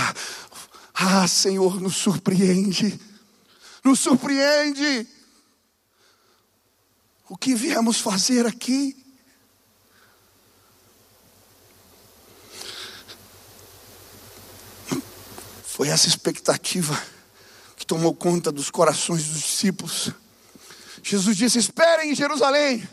[0.93, 2.99] ah, Senhor, nos surpreende,
[3.83, 5.07] nos surpreende.
[7.27, 8.95] O que viemos fazer aqui?
[15.63, 17.01] Foi essa expectativa
[17.75, 20.11] que tomou conta dos corações dos discípulos.
[21.01, 22.87] Jesus disse: Esperem em Jerusalém.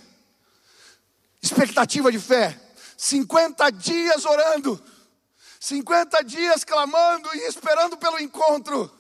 [1.43, 2.59] Expectativa de fé.
[2.97, 4.83] 50 dias orando.
[5.61, 8.91] 50 dias clamando e esperando pelo encontro.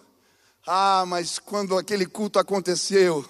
[0.66, 3.24] Ah, mas quando aquele culto aconteceu,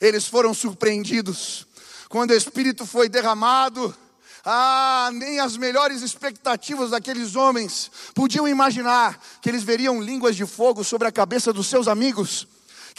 [0.00, 1.66] eles foram surpreendidos.
[2.08, 3.94] Quando o Espírito foi derramado,
[4.42, 10.82] ah, nem as melhores expectativas daqueles homens podiam imaginar que eles veriam línguas de fogo
[10.82, 12.48] sobre a cabeça dos seus amigos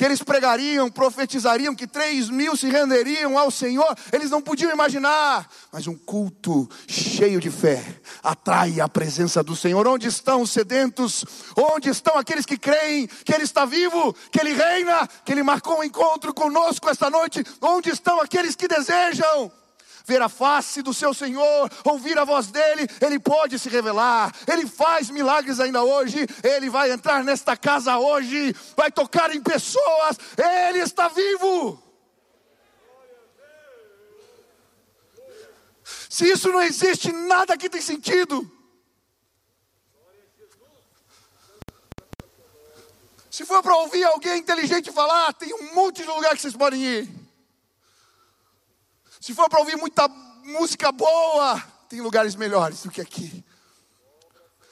[0.02, 5.48] que eles pregariam, profetizariam, que três mil se renderiam ao Senhor, eles não podiam imaginar,
[5.72, 9.88] mas um culto cheio de fé atrai a presença do Senhor.
[9.88, 11.24] Onde estão os sedentos?
[11.56, 15.78] Onde estão aqueles que creem que Ele está vivo, que Ele reina, que Ele marcou
[15.78, 17.46] um encontro conosco esta noite?
[17.62, 19.52] Onde estão aqueles que desejam?
[20.06, 24.68] Ver a face do seu Senhor, ouvir a voz dele, ele pode se revelar, ele
[24.68, 30.18] faz milagres ainda hoje, ele vai entrar nesta casa hoje, vai tocar em pessoas,
[30.70, 31.82] ele está vivo.
[36.10, 38.50] Se isso não existe, nada aqui tem sentido.
[43.30, 46.84] Se for para ouvir alguém inteligente falar, tem um monte de lugar que vocês podem
[46.84, 47.21] ir.
[49.22, 50.08] Se for para ouvir muita
[50.44, 53.46] música boa, tem lugares melhores do que aqui.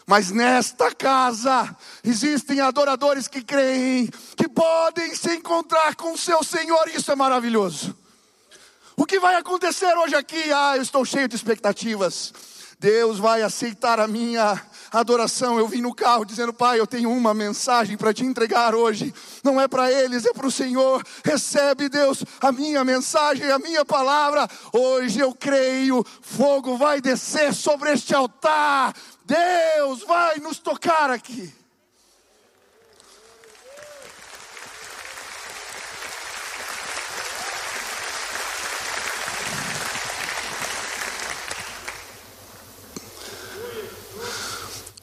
[0.08, 7.12] Mas nesta casa existem adoradores que creem que podem se encontrar com seu Senhor, isso
[7.12, 7.96] é maravilhoso.
[8.98, 10.52] O que vai acontecer hoje aqui?
[10.52, 12.34] Ah, eu estou cheio de expectativas.
[12.80, 15.60] Deus vai aceitar a minha adoração.
[15.60, 19.14] Eu vim no carro dizendo, Pai, eu tenho uma mensagem para te entregar hoje.
[19.44, 21.06] Não é para eles, é para o Senhor.
[21.24, 24.48] Recebe, Deus, a minha mensagem, a minha palavra.
[24.72, 28.96] Hoje eu creio, fogo vai descer sobre este altar.
[29.26, 31.59] Deus vai nos tocar aqui.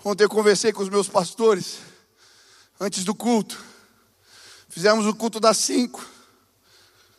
[0.08, 1.80] Ontem eu conversei com os meus pastores,
[2.78, 3.60] antes do culto.
[4.68, 6.08] Fizemos o culto das cinco.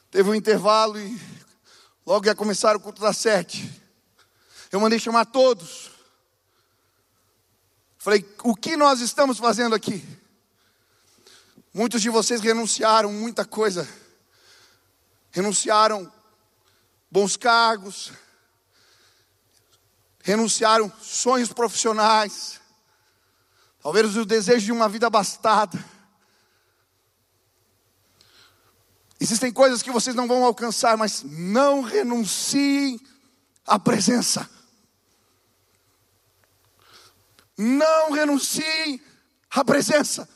[0.10, 1.22] Teve um intervalo e
[2.06, 3.70] logo ia começar o culto das sete.
[4.72, 5.92] Eu mandei chamar todos.
[7.98, 10.02] Falei, o que nós estamos fazendo aqui?
[11.74, 13.86] Muitos de vocês renunciaram muita coisa.
[15.30, 16.10] Renunciaram
[17.12, 18.14] bons cargos,
[20.24, 22.57] renunciaram sonhos profissionais,
[23.88, 25.82] talvez o desejo de uma vida abastada.
[29.18, 33.00] Existem coisas que vocês não vão alcançar, mas não renunciem
[33.66, 34.50] à presença.
[37.58, 39.02] Não renunciem
[39.50, 40.28] à presença.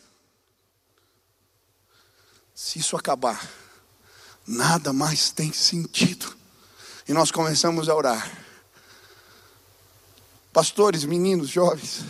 [2.56, 3.46] Se isso acabar,
[4.48, 6.34] nada mais tem sentido.
[7.06, 8.32] E nós começamos a orar.
[10.54, 12.06] Pastores, meninos, jovens,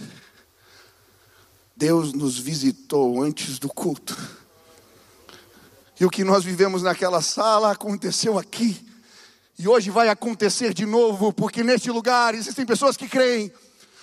[1.81, 4.15] Deus nos visitou antes do culto.
[5.99, 8.79] E o que nós vivemos naquela sala aconteceu aqui.
[9.57, 13.51] E hoje vai acontecer de novo, porque neste lugar existem pessoas que creem.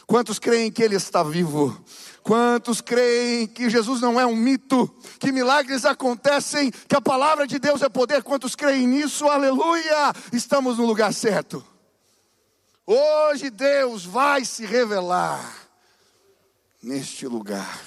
[0.09, 1.81] Quantos creem que Ele está vivo?
[2.25, 7.61] Quantos creem que Jesus não é um mito, que milagres acontecem, que a palavra de
[7.61, 8.25] Deus é poder?
[8.25, 9.29] Quantos creem nisso?
[9.29, 10.13] Aleluia!
[10.33, 11.65] Estamos no lugar certo.
[12.85, 15.68] Hoje Deus vai se revelar
[16.83, 17.85] neste lugar.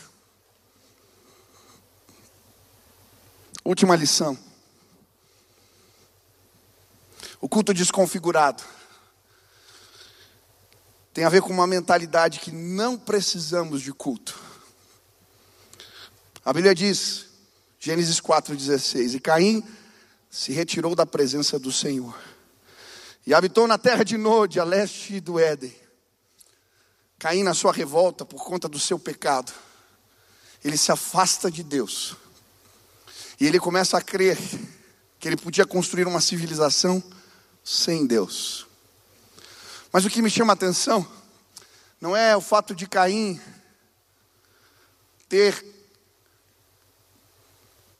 [3.63, 4.38] Última lição.
[7.39, 8.63] O culto desconfigurado
[11.13, 14.39] tem a ver com uma mentalidade que não precisamos de culto.
[16.43, 17.27] A Bíblia diz,
[17.80, 19.63] Gênesis 4,16: E Caim
[20.30, 22.17] se retirou da presença do Senhor
[23.25, 25.73] e habitou na terra de Nod, a leste do Éden.
[27.21, 29.53] Caim, na sua revolta por conta do seu pecado,
[30.65, 32.15] ele se afasta de Deus.
[33.39, 34.39] E ele começa a crer
[35.19, 37.03] que ele podia construir uma civilização
[37.63, 38.65] sem Deus.
[39.93, 41.07] Mas o que me chama a atenção
[42.01, 43.39] não é o fato de Caim
[45.29, 45.63] ter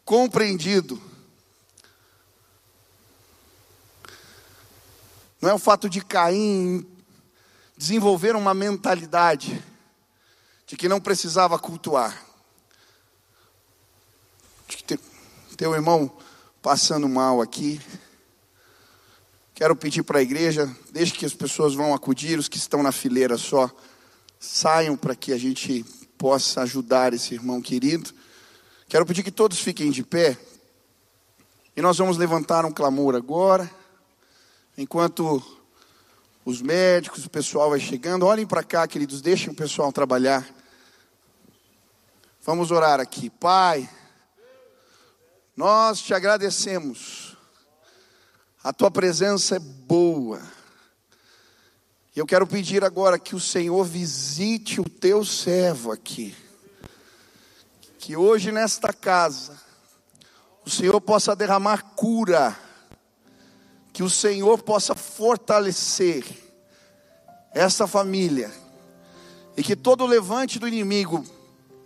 [0.04, 1.00] compreendido,
[5.40, 6.92] não é o fato de Caim
[7.82, 9.60] desenvolveram uma mentalidade
[10.68, 12.16] de que não precisava cultuar.
[15.58, 16.16] Teu irmão
[16.62, 17.82] passando mal aqui.
[19.56, 22.92] Quero pedir para a igreja, desde que as pessoas vão acudir, os que estão na
[22.92, 23.68] fileira só,
[24.40, 25.84] saiam para que a gente
[26.20, 28.12] possa ajudar esse irmão querido.
[28.88, 30.38] Quero pedir que todos fiquem de pé.
[31.76, 33.70] E nós vamos levantar um clamor agora,
[34.78, 35.42] enquanto
[36.44, 38.26] os médicos, o pessoal vai chegando.
[38.26, 40.48] Olhem para cá, queridos, deixem o pessoal trabalhar.
[42.44, 43.30] Vamos orar aqui.
[43.30, 43.88] Pai,
[45.56, 47.38] nós te agradecemos.
[48.64, 50.42] A tua presença é boa.
[52.16, 56.36] E eu quero pedir agora que o Senhor visite o teu servo aqui.
[58.00, 59.60] Que hoje nesta casa
[60.66, 62.58] o Senhor possa derramar cura
[63.94, 66.26] que o Senhor possa fortalecer
[67.54, 68.52] essa família.
[69.58, 71.24] E que todo levante do inimigo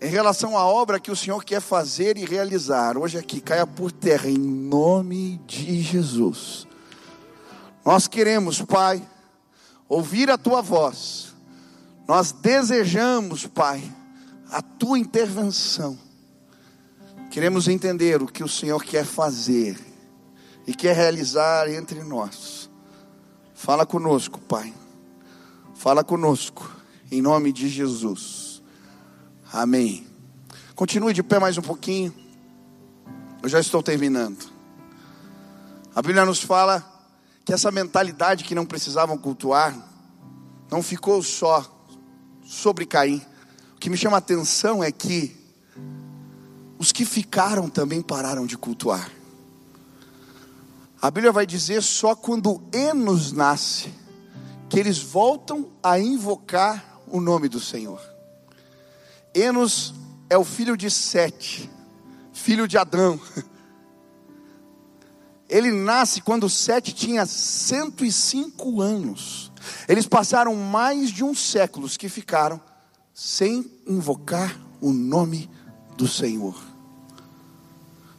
[0.02, 3.92] em relação à obra que o Senhor quer fazer e realizar, hoje aqui, caia por
[3.92, 6.68] terra, em nome de Jesus.
[7.84, 9.02] Nós queremos, Pai,
[9.88, 11.34] ouvir a tua voz,
[12.08, 13.84] nós desejamos, Pai,
[14.52, 15.98] a tua intervenção,
[17.32, 19.76] queremos entender o que o Senhor quer fazer
[20.68, 22.70] e quer realizar entre nós.
[23.54, 24.74] Fala conosco, Pai.
[25.76, 26.70] Fala conosco,
[27.12, 28.62] em nome de Jesus.
[29.52, 30.08] Amém.
[30.76, 32.14] Continue de pé mais um pouquinho.
[33.42, 34.46] Eu já estou terminando.
[35.96, 36.84] A Bíblia nos fala
[37.46, 39.74] que essa mentalidade que não precisavam cultuar
[40.70, 41.64] não ficou só
[42.44, 43.22] sobre Caim.
[43.76, 45.36] O que me chama a atenção é que
[46.78, 49.10] os que ficaram também pararam de cultuar.
[51.06, 53.94] A Bíblia vai dizer só quando Enos nasce
[54.68, 58.02] que eles voltam a invocar o nome do Senhor.
[59.32, 59.94] Enos
[60.32, 61.70] é o filho de Sete,
[62.34, 63.22] filho de Adão.
[65.48, 69.52] Ele nasce quando Sete tinha 105 anos.
[69.88, 72.60] Eles passaram mais de um século que ficaram
[73.14, 75.52] sem invocar o nome
[75.96, 76.60] do Senhor.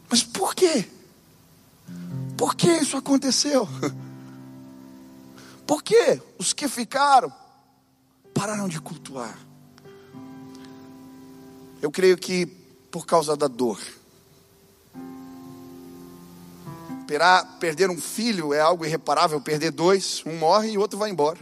[0.09, 0.89] Mas por quê?
[2.37, 3.67] Por que isso aconteceu?
[5.65, 7.33] Por que os que ficaram
[8.33, 9.37] pararam de cultuar?
[11.81, 12.45] Eu creio que
[12.91, 13.79] por causa da dor.
[17.59, 21.39] Perder um filho é algo irreparável, perder dois, um morre e o outro vai embora.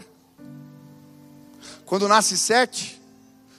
[1.86, 3.02] Quando nasce sete,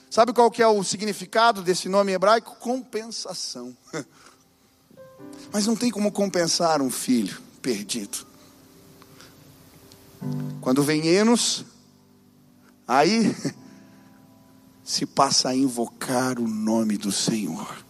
[0.09, 2.55] sabe qual que é o significado desse nome hebraico?
[2.57, 3.75] Compensação.
[5.51, 8.25] Mas não tem como compensar um filho perdido.
[10.61, 11.65] Quando vem Enos,
[12.87, 13.35] aí
[14.83, 17.85] se passa a invocar o nome do Senhor.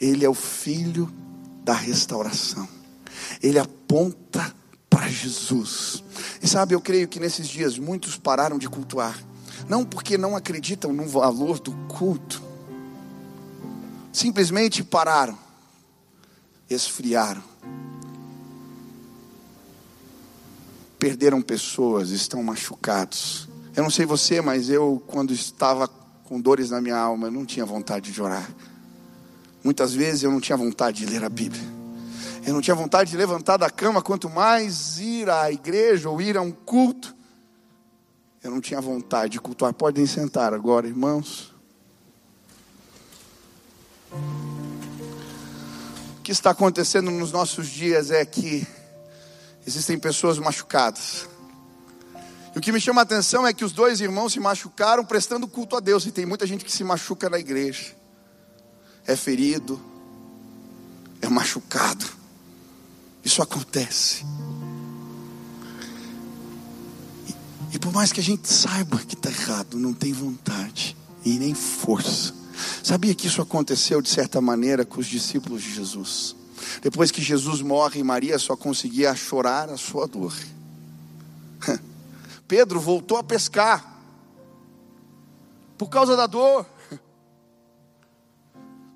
[0.00, 1.12] Ele é o filho
[1.64, 2.68] da restauração.
[3.42, 4.54] Ele aponta
[4.90, 6.02] para Jesus.
[6.42, 9.18] E sabe, eu creio que nesses dias muitos pararam de cultuar,
[9.68, 12.42] não porque não acreditam no valor do culto,
[14.12, 15.38] simplesmente pararam
[16.72, 17.42] esfriaram.
[20.98, 23.48] Perderam pessoas, estão machucados.
[23.74, 27.44] Eu não sei você, mas eu, quando estava com dores na minha alma, eu não
[27.44, 28.48] tinha vontade de orar.
[29.64, 31.62] Muitas vezes eu não tinha vontade de ler a Bíblia.
[32.44, 36.36] Eu não tinha vontade de levantar da cama, quanto mais ir à igreja ou ir
[36.36, 37.14] a um culto.
[38.42, 39.72] Eu não tinha vontade de cultuar.
[39.72, 41.51] Podem sentar agora, irmãos
[46.32, 48.66] que está acontecendo nos nossos dias é que
[49.66, 51.28] existem pessoas machucadas.
[52.54, 55.46] E o que me chama a atenção é que os dois irmãos se machucaram prestando
[55.46, 56.06] culto a Deus.
[56.06, 57.94] E tem muita gente que se machuca na igreja,
[59.06, 59.80] é ferido,
[61.20, 62.06] é machucado.
[63.24, 64.24] Isso acontece.
[67.28, 71.38] E, e por mais que a gente saiba que está errado, não tem vontade e
[71.38, 72.41] nem força
[72.82, 76.36] Sabia que isso aconteceu de certa maneira com os discípulos de Jesus?
[76.80, 80.34] Depois que Jesus morre, Maria só conseguia chorar a sua dor.
[82.46, 83.92] Pedro voltou a pescar
[85.76, 86.66] por causa da dor.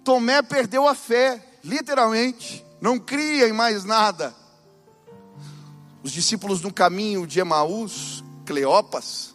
[0.04, 4.34] Tomé perdeu a fé, literalmente, não cria em mais nada.
[6.02, 9.34] Os discípulos no caminho de Emaús, Cleopas,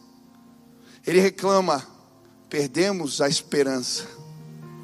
[1.06, 1.86] ele reclama:
[2.52, 4.06] perdemos a esperança.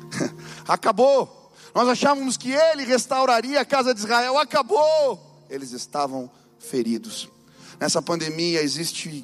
[0.66, 1.52] Acabou.
[1.74, 4.38] Nós achávamos que ele restauraria a casa de Israel.
[4.38, 5.44] Acabou.
[5.50, 7.28] Eles estavam feridos.
[7.78, 9.22] Nessa pandemia existe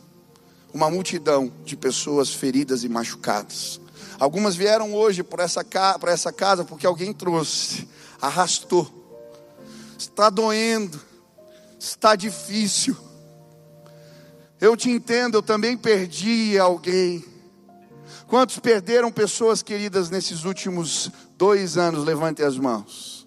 [0.74, 3.80] uma multidão de pessoas feridas e machucadas.
[4.20, 5.64] Algumas vieram hoje para essa,
[6.08, 7.88] essa casa porque alguém trouxe,
[8.20, 8.92] arrastou.
[9.98, 11.00] Está doendo,
[11.80, 12.94] está difícil.
[14.60, 17.32] Eu te entendo, eu também perdi alguém.
[18.26, 22.04] Quantos perderam pessoas queridas nesses últimos dois anos?
[22.04, 23.26] Levante as mãos.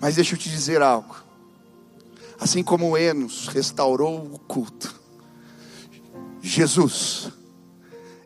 [0.00, 1.16] Mas deixa eu te dizer algo.
[2.38, 4.94] Assim como Enos restaurou o culto,
[6.42, 7.30] Jesus,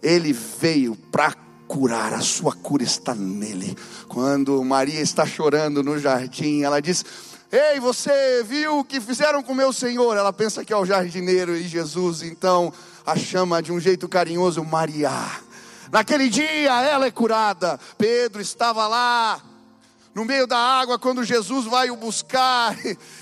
[0.03, 1.33] ele veio para
[1.69, 3.77] curar, a sua cura está nele.
[4.09, 7.05] Quando Maria está chorando no jardim, ela diz:
[7.53, 10.17] Ei, você viu o que fizeram com meu Senhor?
[10.17, 12.73] Ela pensa que é o jardineiro e Jesus, então
[13.05, 15.11] a chama de um jeito carinhoso Maria.
[15.91, 17.79] Naquele dia ela é curada.
[17.99, 19.43] Pedro estava lá
[20.15, 22.77] no meio da água quando Jesus vai o buscar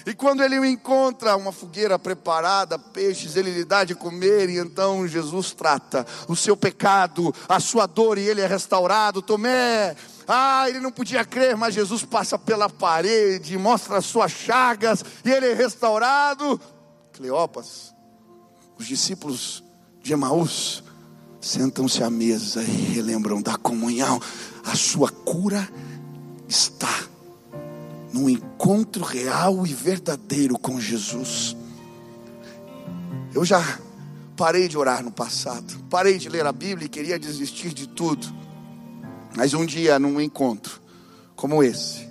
[0.06, 4.58] e quando ele o encontra, uma fogueira preparada, peixes, ele lhe dá de comer e
[4.58, 9.20] então Jesus trata o seu pecado, a sua dor e ele é restaurado.
[9.20, 9.94] Tomé,
[10.26, 15.30] ah, ele não podia crer, mas Jesus passa pela parede, mostra as suas chagas e
[15.30, 16.60] ele é restaurado.
[17.12, 17.94] Cleopas,
[18.78, 19.62] os discípulos
[20.03, 20.82] de Emaús
[21.40, 24.20] sentam-se à mesa e relembram da comunhão.
[24.64, 25.68] A sua cura
[26.49, 26.92] está
[28.12, 31.57] num encontro real e verdadeiro com Jesus.
[33.34, 33.62] Eu já
[34.36, 38.26] parei de orar no passado, parei de ler a Bíblia e queria desistir de tudo.
[39.36, 40.80] Mas um dia, num encontro
[41.36, 42.09] como esse,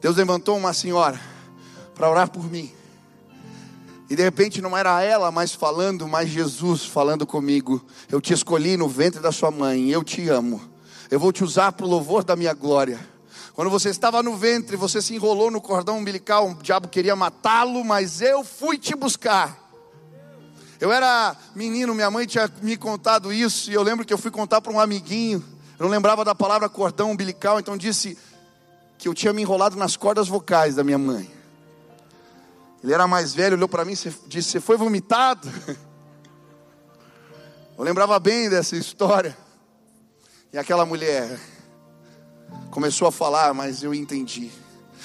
[0.00, 1.20] Deus levantou uma senhora
[1.94, 2.70] para orar por mim.
[4.10, 7.80] E de repente não era ela mais falando, mas Jesus falando comigo.
[8.10, 10.60] Eu te escolhi no ventre da sua mãe, eu te amo.
[11.08, 12.98] Eu vou te usar para o louvor da minha glória.
[13.54, 17.84] Quando você estava no ventre, você se enrolou no cordão umbilical, o diabo queria matá-lo,
[17.84, 19.56] mas eu fui te buscar.
[20.80, 24.32] Eu era menino, minha mãe tinha me contado isso, e eu lembro que eu fui
[24.32, 25.44] contar para um amiguinho.
[25.78, 28.18] Eu não lembrava da palavra cordão umbilical, então disse
[28.98, 31.39] que eu tinha me enrolado nas cordas vocais da minha mãe.
[32.82, 35.48] Ele era mais velho, olhou para mim e disse: Você foi vomitado?
[37.76, 39.34] Eu lembrava bem dessa história.
[40.52, 41.40] E aquela mulher
[42.70, 44.50] começou a falar, mas eu entendi.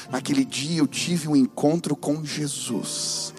[0.09, 3.33] Naquele dia eu tive um encontro com Jesus.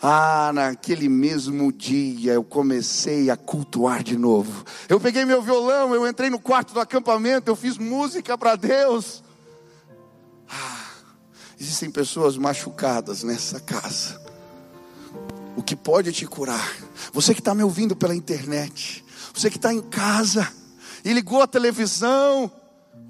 [0.00, 4.64] Ah, naquele mesmo dia eu comecei a cultuar de novo.
[4.88, 9.22] Eu peguei meu violão, eu entrei no quarto do acampamento, eu fiz música para Deus.
[10.48, 10.81] Ah,
[11.62, 14.20] existem pessoas machucadas nessa casa.
[15.56, 16.76] O que pode te curar?
[17.12, 20.52] Você que está me ouvindo pela internet, você que está em casa
[21.04, 22.50] e ligou a televisão,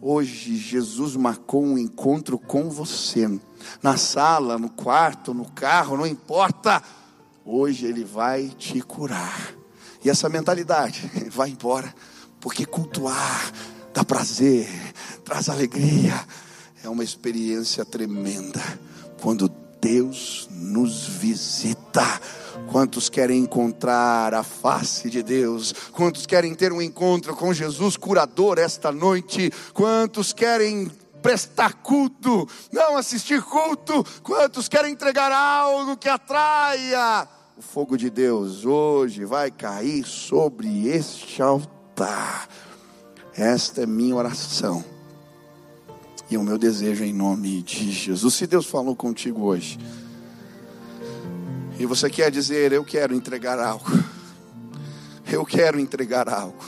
[0.02, 3.26] hoje Jesus marcou um encontro com você
[3.82, 6.82] na sala, no quarto, no carro, não importa.
[7.46, 9.54] Hoje Ele vai te curar.
[10.04, 11.94] E essa mentalidade vai embora,
[12.38, 13.50] porque cultuar
[13.94, 14.68] dá prazer,
[15.24, 16.22] traz alegria.
[16.84, 18.60] É uma experiência tremenda
[19.20, 19.48] quando
[19.80, 22.02] Deus nos visita.
[22.72, 25.72] Quantos querem encontrar a face de Deus?
[25.92, 29.52] Quantos querem ter um encontro com Jesus curador esta noite?
[29.72, 30.90] Quantos querem
[31.22, 34.04] prestar culto, não assistir culto.
[34.24, 37.28] Quantos querem entregar algo que atraia?
[37.56, 42.48] O fogo de Deus hoje vai cair sobre este altar.
[43.36, 44.84] Esta é minha oração
[46.32, 48.34] e o meu desejo em nome de Jesus.
[48.34, 49.78] Se Deus falou contigo hoje,
[51.78, 53.90] e você quer dizer, eu quero entregar algo,
[55.30, 56.64] eu quero entregar algo,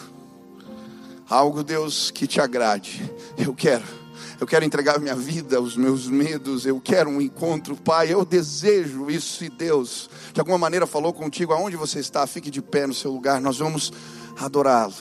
[1.29, 4.05] algo, Deus, que te agrade, eu quero
[4.41, 9.09] eu quero entregar minha vida, os meus medos, eu quero um encontro, Pai, eu desejo
[9.09, 12.93] isso, e Deus, de alguma maneira falou contigo, aonde você está, fique de pé no
[12.93, 13.93] seu lugar, nós vamos
[14.37, 14.93] adorá-lo,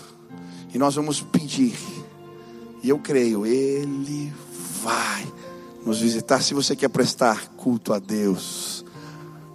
[0.74, 1.76] e nós vamos pedir,
[2.82, 4.32] e eu creio, Ele
[4.84, 5.34] vai
[5.86, 8.86] nos visitar, se você quer prestar culto a Deus,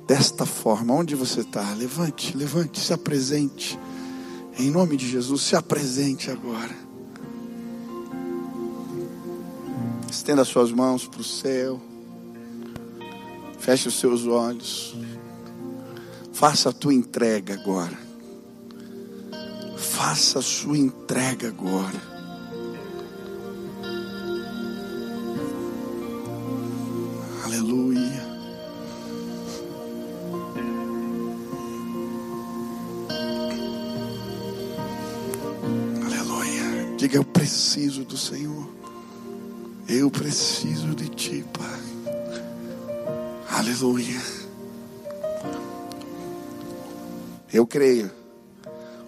[0.07, 3.79] desta forma, onde você está, levante, levante, se apresente,
[4.59, 6.75] em nome de Jesus, se apresente agora.
[10.11, 11.81] Estenda suas mãos para o céu.
[13.59, 14.97] Feche os seus olhos.
[16.33, 17.99] Faça a tua entrega agora.
[19.77, 22.18] Faça a sua entrega agora.
[36.99, 38.69] Diga eu preciso do Senhor.
[39.89, 41.81] Eu preciso de ti, Pai.
[43.49, 44.21] Aleluia.
[47.53, 48.11] Eu creio.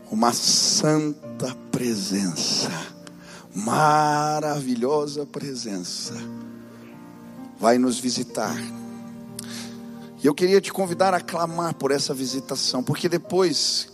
[0.09, 2.70] Uma santa presença,
[3.53, 6.14] maravilhosa presença,
[7.59, 8.57] vai nos visitar.
[10.22, 13.89] E eu queria te convidar a clamar por essa visitação, porque depois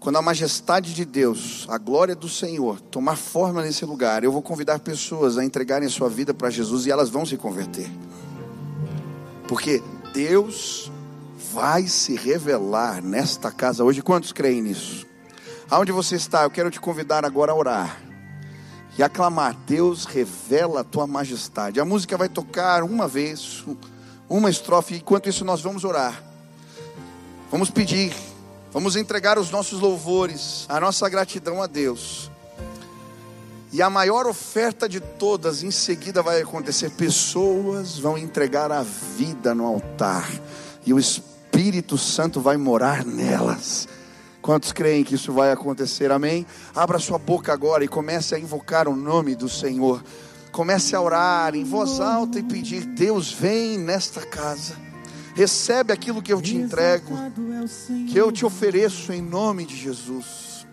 [0.00, 4.40] quando a majestade de Deus, a glória do Senhor tomar forma nesse lugar, eu vou
[4.40, 7.90] convidar pessoas a entregarem a sua vida para Jesus e elas vão se converter.
[9.48, 9.82] Porque
[10.12, 10.90] Deus
[11.52, 14.02] vai se revelar nesta casa hoje.
[14.02, 15.06] Quantos creem nisso?
[15.68, 18.00] Aonde você está, eu quero te convidar agora a orar
[18.96, 21.80] e aclamar: Deus revela a tua majestade.
[21.80, 23.64] A música vai tocar uma vez,
[24.28, 26.22] uma estrofe, enquanto isso nós vamos orar.
[27.50, 28.14] Vamos pedir
[28.70, 32.30] Vamos entregar os nossos louvores, a nossa gratidão a Deus.
[33.72, 39.54] E a maior oferta de todas, em seguida vai acontecer: pessoas vão entregar a vida
[39.54, 40.28] no altar,
[40.84, 43.88] e o Espírito Santo vai morar nelas.
[44.40, 46.10] Quantos creem que isso vai acontecer?
[46.10, 46.46] Amém?
[46.74, 50.02] Abra sua boca agora e comece a invocar o nome do Senhor.
[50.52, 54.87] Comece a orar em voz alta e pedir: Deus, vem nesta casa.
[55.38, 57.16] Recebe aquilo que eu te entrego,
[58.10, 60.66] que eu te ofereço em nome de Jesus.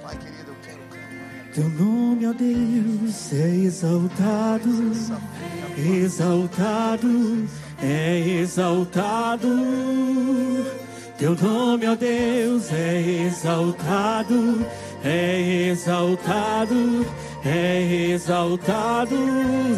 [0.00, 1.50] Pai querido, eu quero clamar.
[1.52, 4.92] Teu nome, ó Deus, é exaltado,
[5.76, 7.48] exaltado,
[7.82, 9.48] é exaltado.
[11.18, 14.64] Teu nome, ó Deus, é exaltado,
[15.02, 17.04] é exaltado,
[17.44, 19.16] é exaltado,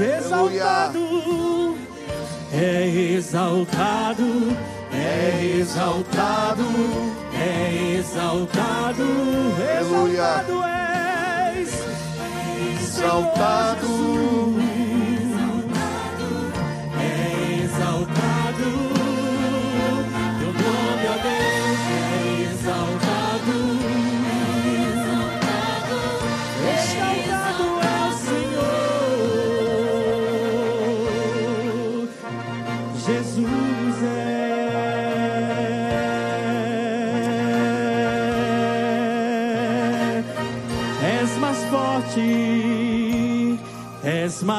[0.04, 1.62] exaltado
[2.52, 4.24] é exaltado,
[4.92, 6.64] é exaltado,
[7.34, 9.04] é exaltado,
[9.80, 10.62] exaltado
[11.56, 11.70] és,
[12.82, 14.31] exaltado,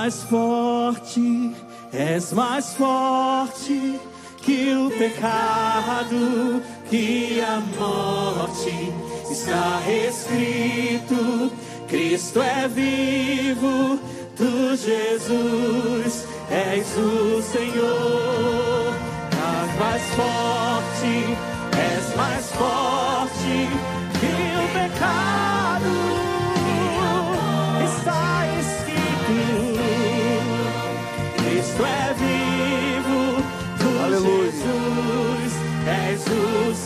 [0.04, 1.56] mais forte,
[1.94, 3.98] és mais forte
[4.42, 8.92] que o pecado, que a morte.
[9.32, 11.50] Está escrito:
[11.88, 13.98] Cristo é vivo,
[14.36, 18.94] tu, Jesus, és o Senhor.
[19.32, 21.38] És mais forte,
[21.78, 23.03] és mais forte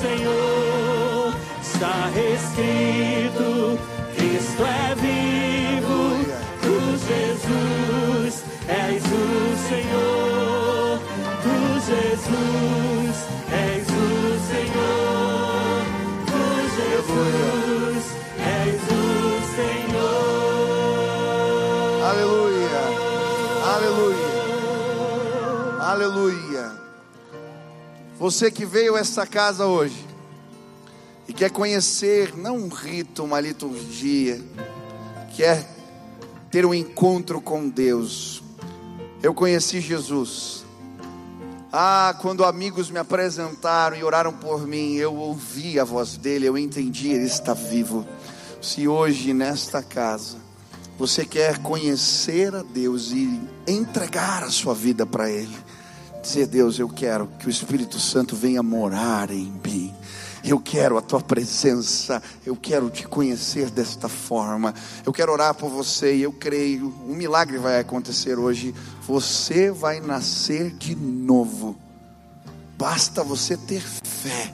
[0.02, 1.34] Senhor.
[1.62, 3.27] Está escrito:
[28.28, 30.06] Você que veio a esta casa hoje
[31.30, 34.44] e quer conhecer não um rito, uma liturgia,
[35.34, 35.66] quer
[36.52, 38.44] ter um encontro com Deus.
[39.24, 40.66] Eu conheci Jesus.
[41.72, 46.58] Ah, quando amigos me apresentaram e oraram por mim, eu ouvi a voz dele, eu
[46.58, 48.06] entendi, ele está vivo.
[48.62, 50.36] Se hoje nesta casa
[51.00, 55.56] você quer conhecer a Deus e entregar a sua vida para Ele,
[56.28, 59.94] dizer: Deus, eu quero que o Espírito Santo venha morar em mim.
[60.44, 64.74] Eu quero a tua presença, eu quero te conhecer desta forma.
[65.06, 68.74] Eu quero orar por você e eu creio, um milagre vai acontecer hoje.
[69.02, 71.76] Você vai nascer de novo.
[72.78, 74.54] Basta você ter fé.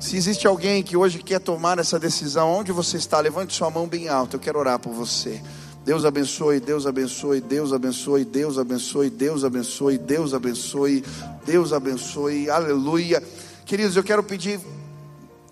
[0.00, 3.86] Se existe alguém que hoje quer tomar essa decisão, onde você está, levante sua mão
[3.86, 4.36] bem alta.
[4.36, 5.42] Eu quero orar por você.
[5.88, 11.04] Deus abençoe, Deus abençoe, Deus abençoe, Deus abençoe, Deus abençoe, Deus abençoe,
[11.46, 13.22] Deus abençoe, aleluia.
[13.64, 14.60] Queridos, eu quero pedir,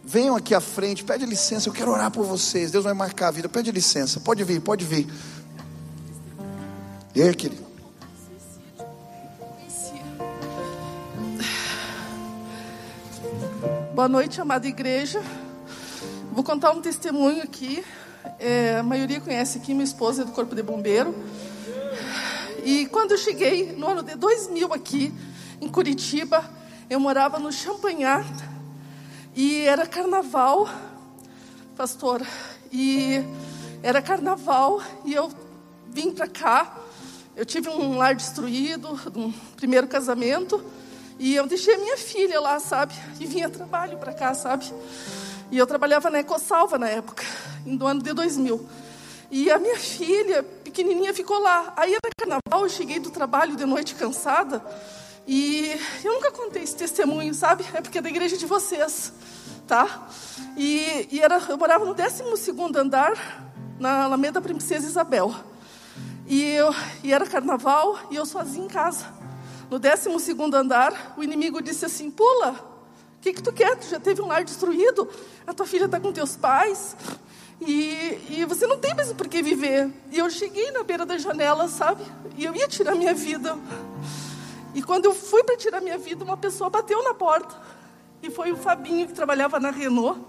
[0.04, 2.70] venham aqui à frente, pede licença, eu quero orar por vocês.
[2.70, 5.08] Deus vai marcar a vida, pede licença, pode vir, pode vir.
[7.14, 7.64] E aí, querido?
[13.94, 15.22] Boa noite, amada igreja.
[16.30, 17.82] Vou contar um testemunho aqui.
[18.38, 21.14] É, a maioria conhece aqui, minha esposa é do Corpo de Bombeiro.
[22.64, 25.12] E quando eu cheguei no ano de 2000 aqui,
[25.60, 26.44] em Curitiba,
[26.90, 28.24] eu morava no Champanhar.
[29.34, 30.68] E era carnaval,
[31.76, 32.26] pastor.
[32.72, 33.22] E
[33.82, 35.30] era carnaval e eu
[35.88, 36.76] vim para cá.
[37.36, 40.64] Eu tive um lar destruído, um primeiro casamento.
[41.18, 42.94] E eu deixei a minha filha lá, sabe?
[43.20, 44.70] E vinha trabalho para cá, sabe?
[45.50, 47.24] E eu trabalhava na Ecosalva na época,
[47.64, 48.66] no ano de 2000.
[49.30, 51.72] E a minha filha, pequenininha, ficou lá.
[51.76, 54.64] Aí era carnaval, eu cheguei do trabalho de noite cansada.
[55.26, 57.64] E eu nunca contei esse testemunho, sabe?
[57.74, 59.12] É porque é da igreja de vocês,
[59.66, 60.08] tá?
[60.56, 62.22] E, e era, eu morava no 12
[62.76, 63.44] andar,
[63.78, 65.34] na Alameda Princesa Isabel.
[66.28, 69.06] E, eu, e era carnaval e eu sozinha em casa.
[69.70, 70.08] No 12
[70.54, 72.75] andar, o inimigo disse assim: Pula,
[73.26, 73.76] que, que tu quer?
[73.76, 75.08] Tu já teve um lar destruído?
[75.46, 76.96] A tua filha está com teus pais?
[77.60, 79.90] E, e você não tem mais por que viver.
[80.12, 82.04] E eu cheguei na beira da janela, sabe?
[82.36, 83.58] E eu ia tirar minha vida.
[84.74, 87.54] E quando eu fui para tirar minha vida, uma pessoa bateu na porta.
[88.22, 90.20] E foi o Fabinho, que trabalhava na Renault.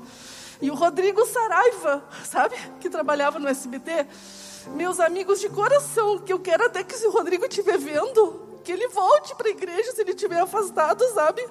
[0.60, 2.56] E o Rodrigo Saraiva, sabe?
[2.80, 4.08] Que trabalhava no SBT.
[4.74, 8.72] Meus amigos de coração, que eu quero até que se o Rodrigo estiver vendo, que
[8.72, 11.46] ele volte para a igreja se ele estiver afastado, sabe?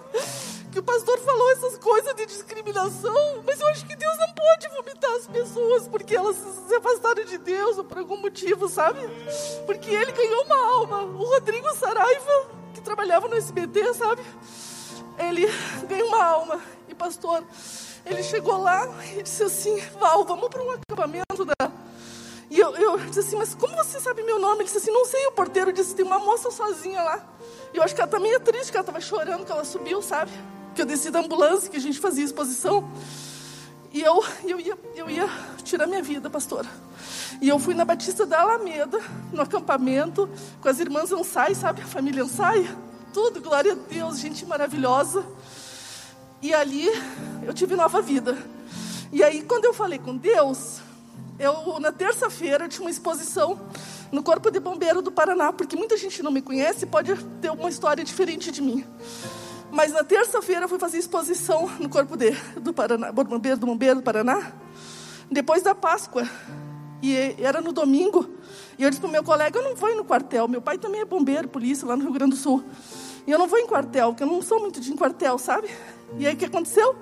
[0.76, 4.68] Que o pastor falou essas coisas de discriminação, mas eu acho que Deus não pode
[4.68, 9.00] vomitar as pessoas porque elas se afastaram de Deus ou por algum motivo, sabe?
[9.64, 11.02] Porque ele ganhou uma alma.
[11.04, 14.22] O Rodrigo Saraiva, que trabalhava no SBT, sabe?
[15.18, 15.46] Ele
[15.88, 16.60] ganhou uma alma.
[16.86, 17.42] E pastor,
[18.04, 21.72] ele chegou lá e disse assim: Val, vamos para um acampamento da.
[22.50, 24.56] E eu, eu disse assim, mas como você sabe meu nome?
[24.56, 25.26] Ele disse assim, não sei.
[25.28, 27.26] O porteiro disse, tem uma moça sozinha lá.
[27.72, 30.02] E eu acho que ela também é triste, que ela estava chorando, que ela subiu,
[30.02, 30.30] sabe?
[30.76, 32.86] Que eu desci da ambulância, que a gente fazia exposição.
[33.94, 35.26] E eu, eu, ia, eu ia
[35.64, 36.68] tirar minha vida, pastora.
[37.40, 39.00] E eu fui na Batista da Alameda,
[39.32, 40.28] no acampamento,
[40.60, 41.80] com as irmãs Ansai, sabe?
[41.80, 42.68] A família Ansai.
[43.10, 45.24] Tudo, glória a Deus, gente maravilhosa.
[46.42, 46.86] E ali
[47.42, 48.36] eu tive nova vida.
[49.10, 50.80] E aí, quando eu falei com Deus,
[51.38, 53.58] eu na terça-feira tinha uma exposição
[54.12, 57.70] no Corpo de Bombeiro do Paraná, porque muita gente não me conhece, pode ter uma
[57.70, 58.84] história diferente de mim.
[59.70, 63.96] Mas na terça-feira eu fui fazer exposição no Corpo de, do Paraná, Bombeiro do Bombeiro
[63.96, 64.52] do Paraná,
[65.30, 66.28] depois da Páscoa.
[67.02, 68.28] E era no domingo.
[68.78, 70.48] E eu disse para o meu colega: Eu não vou ir no quartel.
[70.48, 72.64] Meu pai também é bombeiro, polícia, lá no Rio Grande do Sul.
[73.26, 75.68] E eu não vou em quartel, porque eu não sou muito de em quartel, sabe?
[76.18, 76.94] E aí o que aconteceu?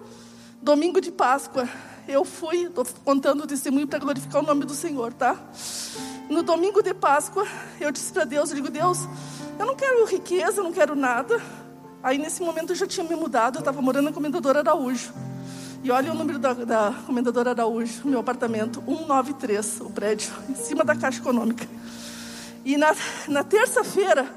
[0.62, 1.68] Domingo de Páscoa,
[2.08, 5.36] eu fui, estou contando o testemunho para glorificar o nome do Senhor, tá?
[6.30, 7.46] No domingo de Páscoa,
[7.78, 9.06] eu disse para Deus, eu digo, Deus,
[9.58, 11.40] eu não quero riqueza, eu não quero nada.
[12.05, 15.11] Aí nesse momento eu já tinha me mudado, eu estava morando na Comendadora Araújo.
[15.82, 20.84] E olha o número da, da Comendadora Araújo, meu apartamento, 193, o prédio, em cima
[20.84, 21.66] da Caixa Econômica.
[22.62, 22.94] E na,
[23.26, 24.30] na terça-feira,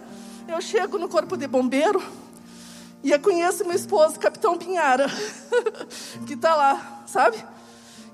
[0.48, 2.02] eu chego no Corpo de Bombeiro
[3.04, 5.08] e eu conheço meu esposo, Capitão Pinhara,
[6.26, 7.36] que está lá, sabe?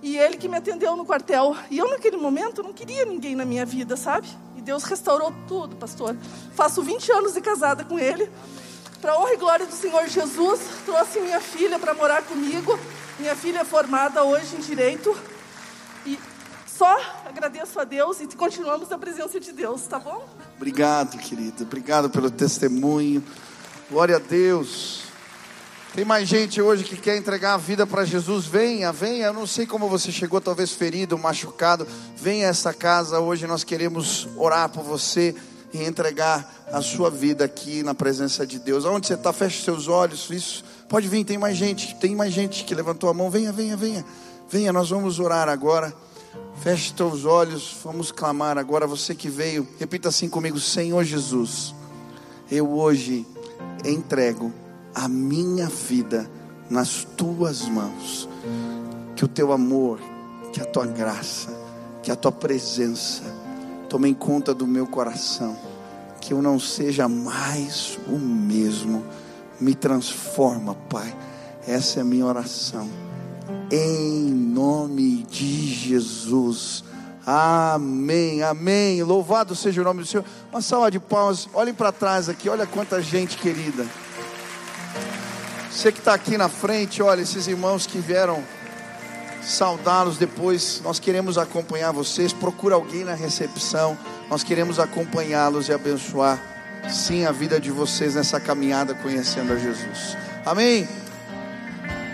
[0.01, 1.55] E ele que me atendeu no quartel.
[1.69, 4.27] E eu, naquele momento, não queria ninguém na minha vida, sabe?
[4.57, 6.17] E Deus restaurou tudo, pastor.
[6.55, 8.27] Faço 20 anos de casada com ele.
[9.03, 12.79] Para honra e glória do Senhor Jesus, trouxe minha filha para morar comigo.
[13.19, 15.13] Minha filha é formada hoje em Direito.
[16.05, 16.17] E
[16.65, 20.25] só agradeço a Deus e continuamos na presença de Deus, tá bom?
[20.55, 21.63] Obrigado, querida.
[21.63, 23.21] Obrigado pelo testemunho.
[23.91, 25.01] Glória a Deus.
[25.93, 28.45] Tem mais gente hoje que quer entregar a vida para Jesus?
[28.45, 29.25] Venha, venha.
[29.25, 31.85] Eu não sei como você chegou, talvez ferido, machucado.
[32.15, 33.45] Venha a essa casa hoje.
[33.47, 35.35] Nós queremos orar por você
[35.73, 38.85] e entregar a sua vida aqui na presença de Deus.
[38.85, 39.33] Aonde você está?
[39.33, 40.29] Feche seus olhos.
[40.29, 40.63] Isso.
[40.87, 41.25] Pode vir.
[41.25, 41.95] Tem mais gente.
[41.95, 43.29] Tem mais gente que levantou a mão.
[43.29, 44.05] Venha, venha, venha.
[44.47, 44.71] Venha.
[44.71, 45.91] Nós vamos orar agora.
[46.61, 47.75] Feche seus olhos.
[47.83, 48.85] Vamos clamar agora.
[48.85, 51.73] Você que veio, repita assim comigo: Senhor Jesus,
[52.51, 53.25] eu hoje
[53.83, 54.53] entrego
[54.93, 56.29] a minha vida
[56.69, 58.29] nas tuas mãos.
[59.15, 59.99] Que o teu amor,
[60.51, 61.49] que a tua graça,
[62.03, 63.42] que a tua presença
[63.93, 65.55] tomem conta do meu coração.
[66.19, 69.05] Que eu não seja mais o mesmo.
[69.59, 71.15] Me transforma, Pai.
[71.67, 72.89] Essa é a minha oração.
[73.71, 76.83] Em nome de Jesus.
[77.23, 79.03] Amém, amém.
[79.03, 80.25] Louvado seja o nome do Senhor.
[80.51, 81.47] Uma salva de palmas.
[81.53, 83.85] Olhem para trás aqui, olha quanta gente querida.
[85.69, 88.43] Você que está aqui na frente, olha, esses irmãos que vieram
[89.45, 92.33] saudá-los depois, nós queremos acompanhar vocês.
[92.33, 93.97] Procura alguém na recepção,
[94.29, 96.39] nós queremos acompanhá-los e abençoar,
[96.89, 100.17] sim, a vida de vocês nessa caminhada conhecendo a Jesus.
[100.45, 100.87] Amém?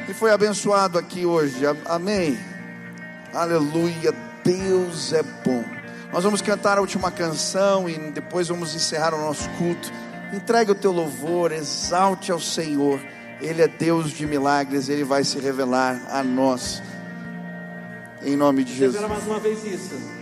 [0.07, 2.37] E foi abençoado aqui hoje, amém?
[3.33, 4.13] Aleluia,
[4.43, 5.63] Deus é bom.
[6.11, 9.91] Nós vamos cantar a última canção e depois vamos encerrar o nosso culto.
[10.33, 12.99] Entregue o teu louvor, exalte ao Senhor.
[13.39, 16.81] Ele é Deus de milagres, Ele vai se revelar a nós.
[18.23, 19.07] Em nome de Jesus.
[19.07, 20.18] mais uma vez isso.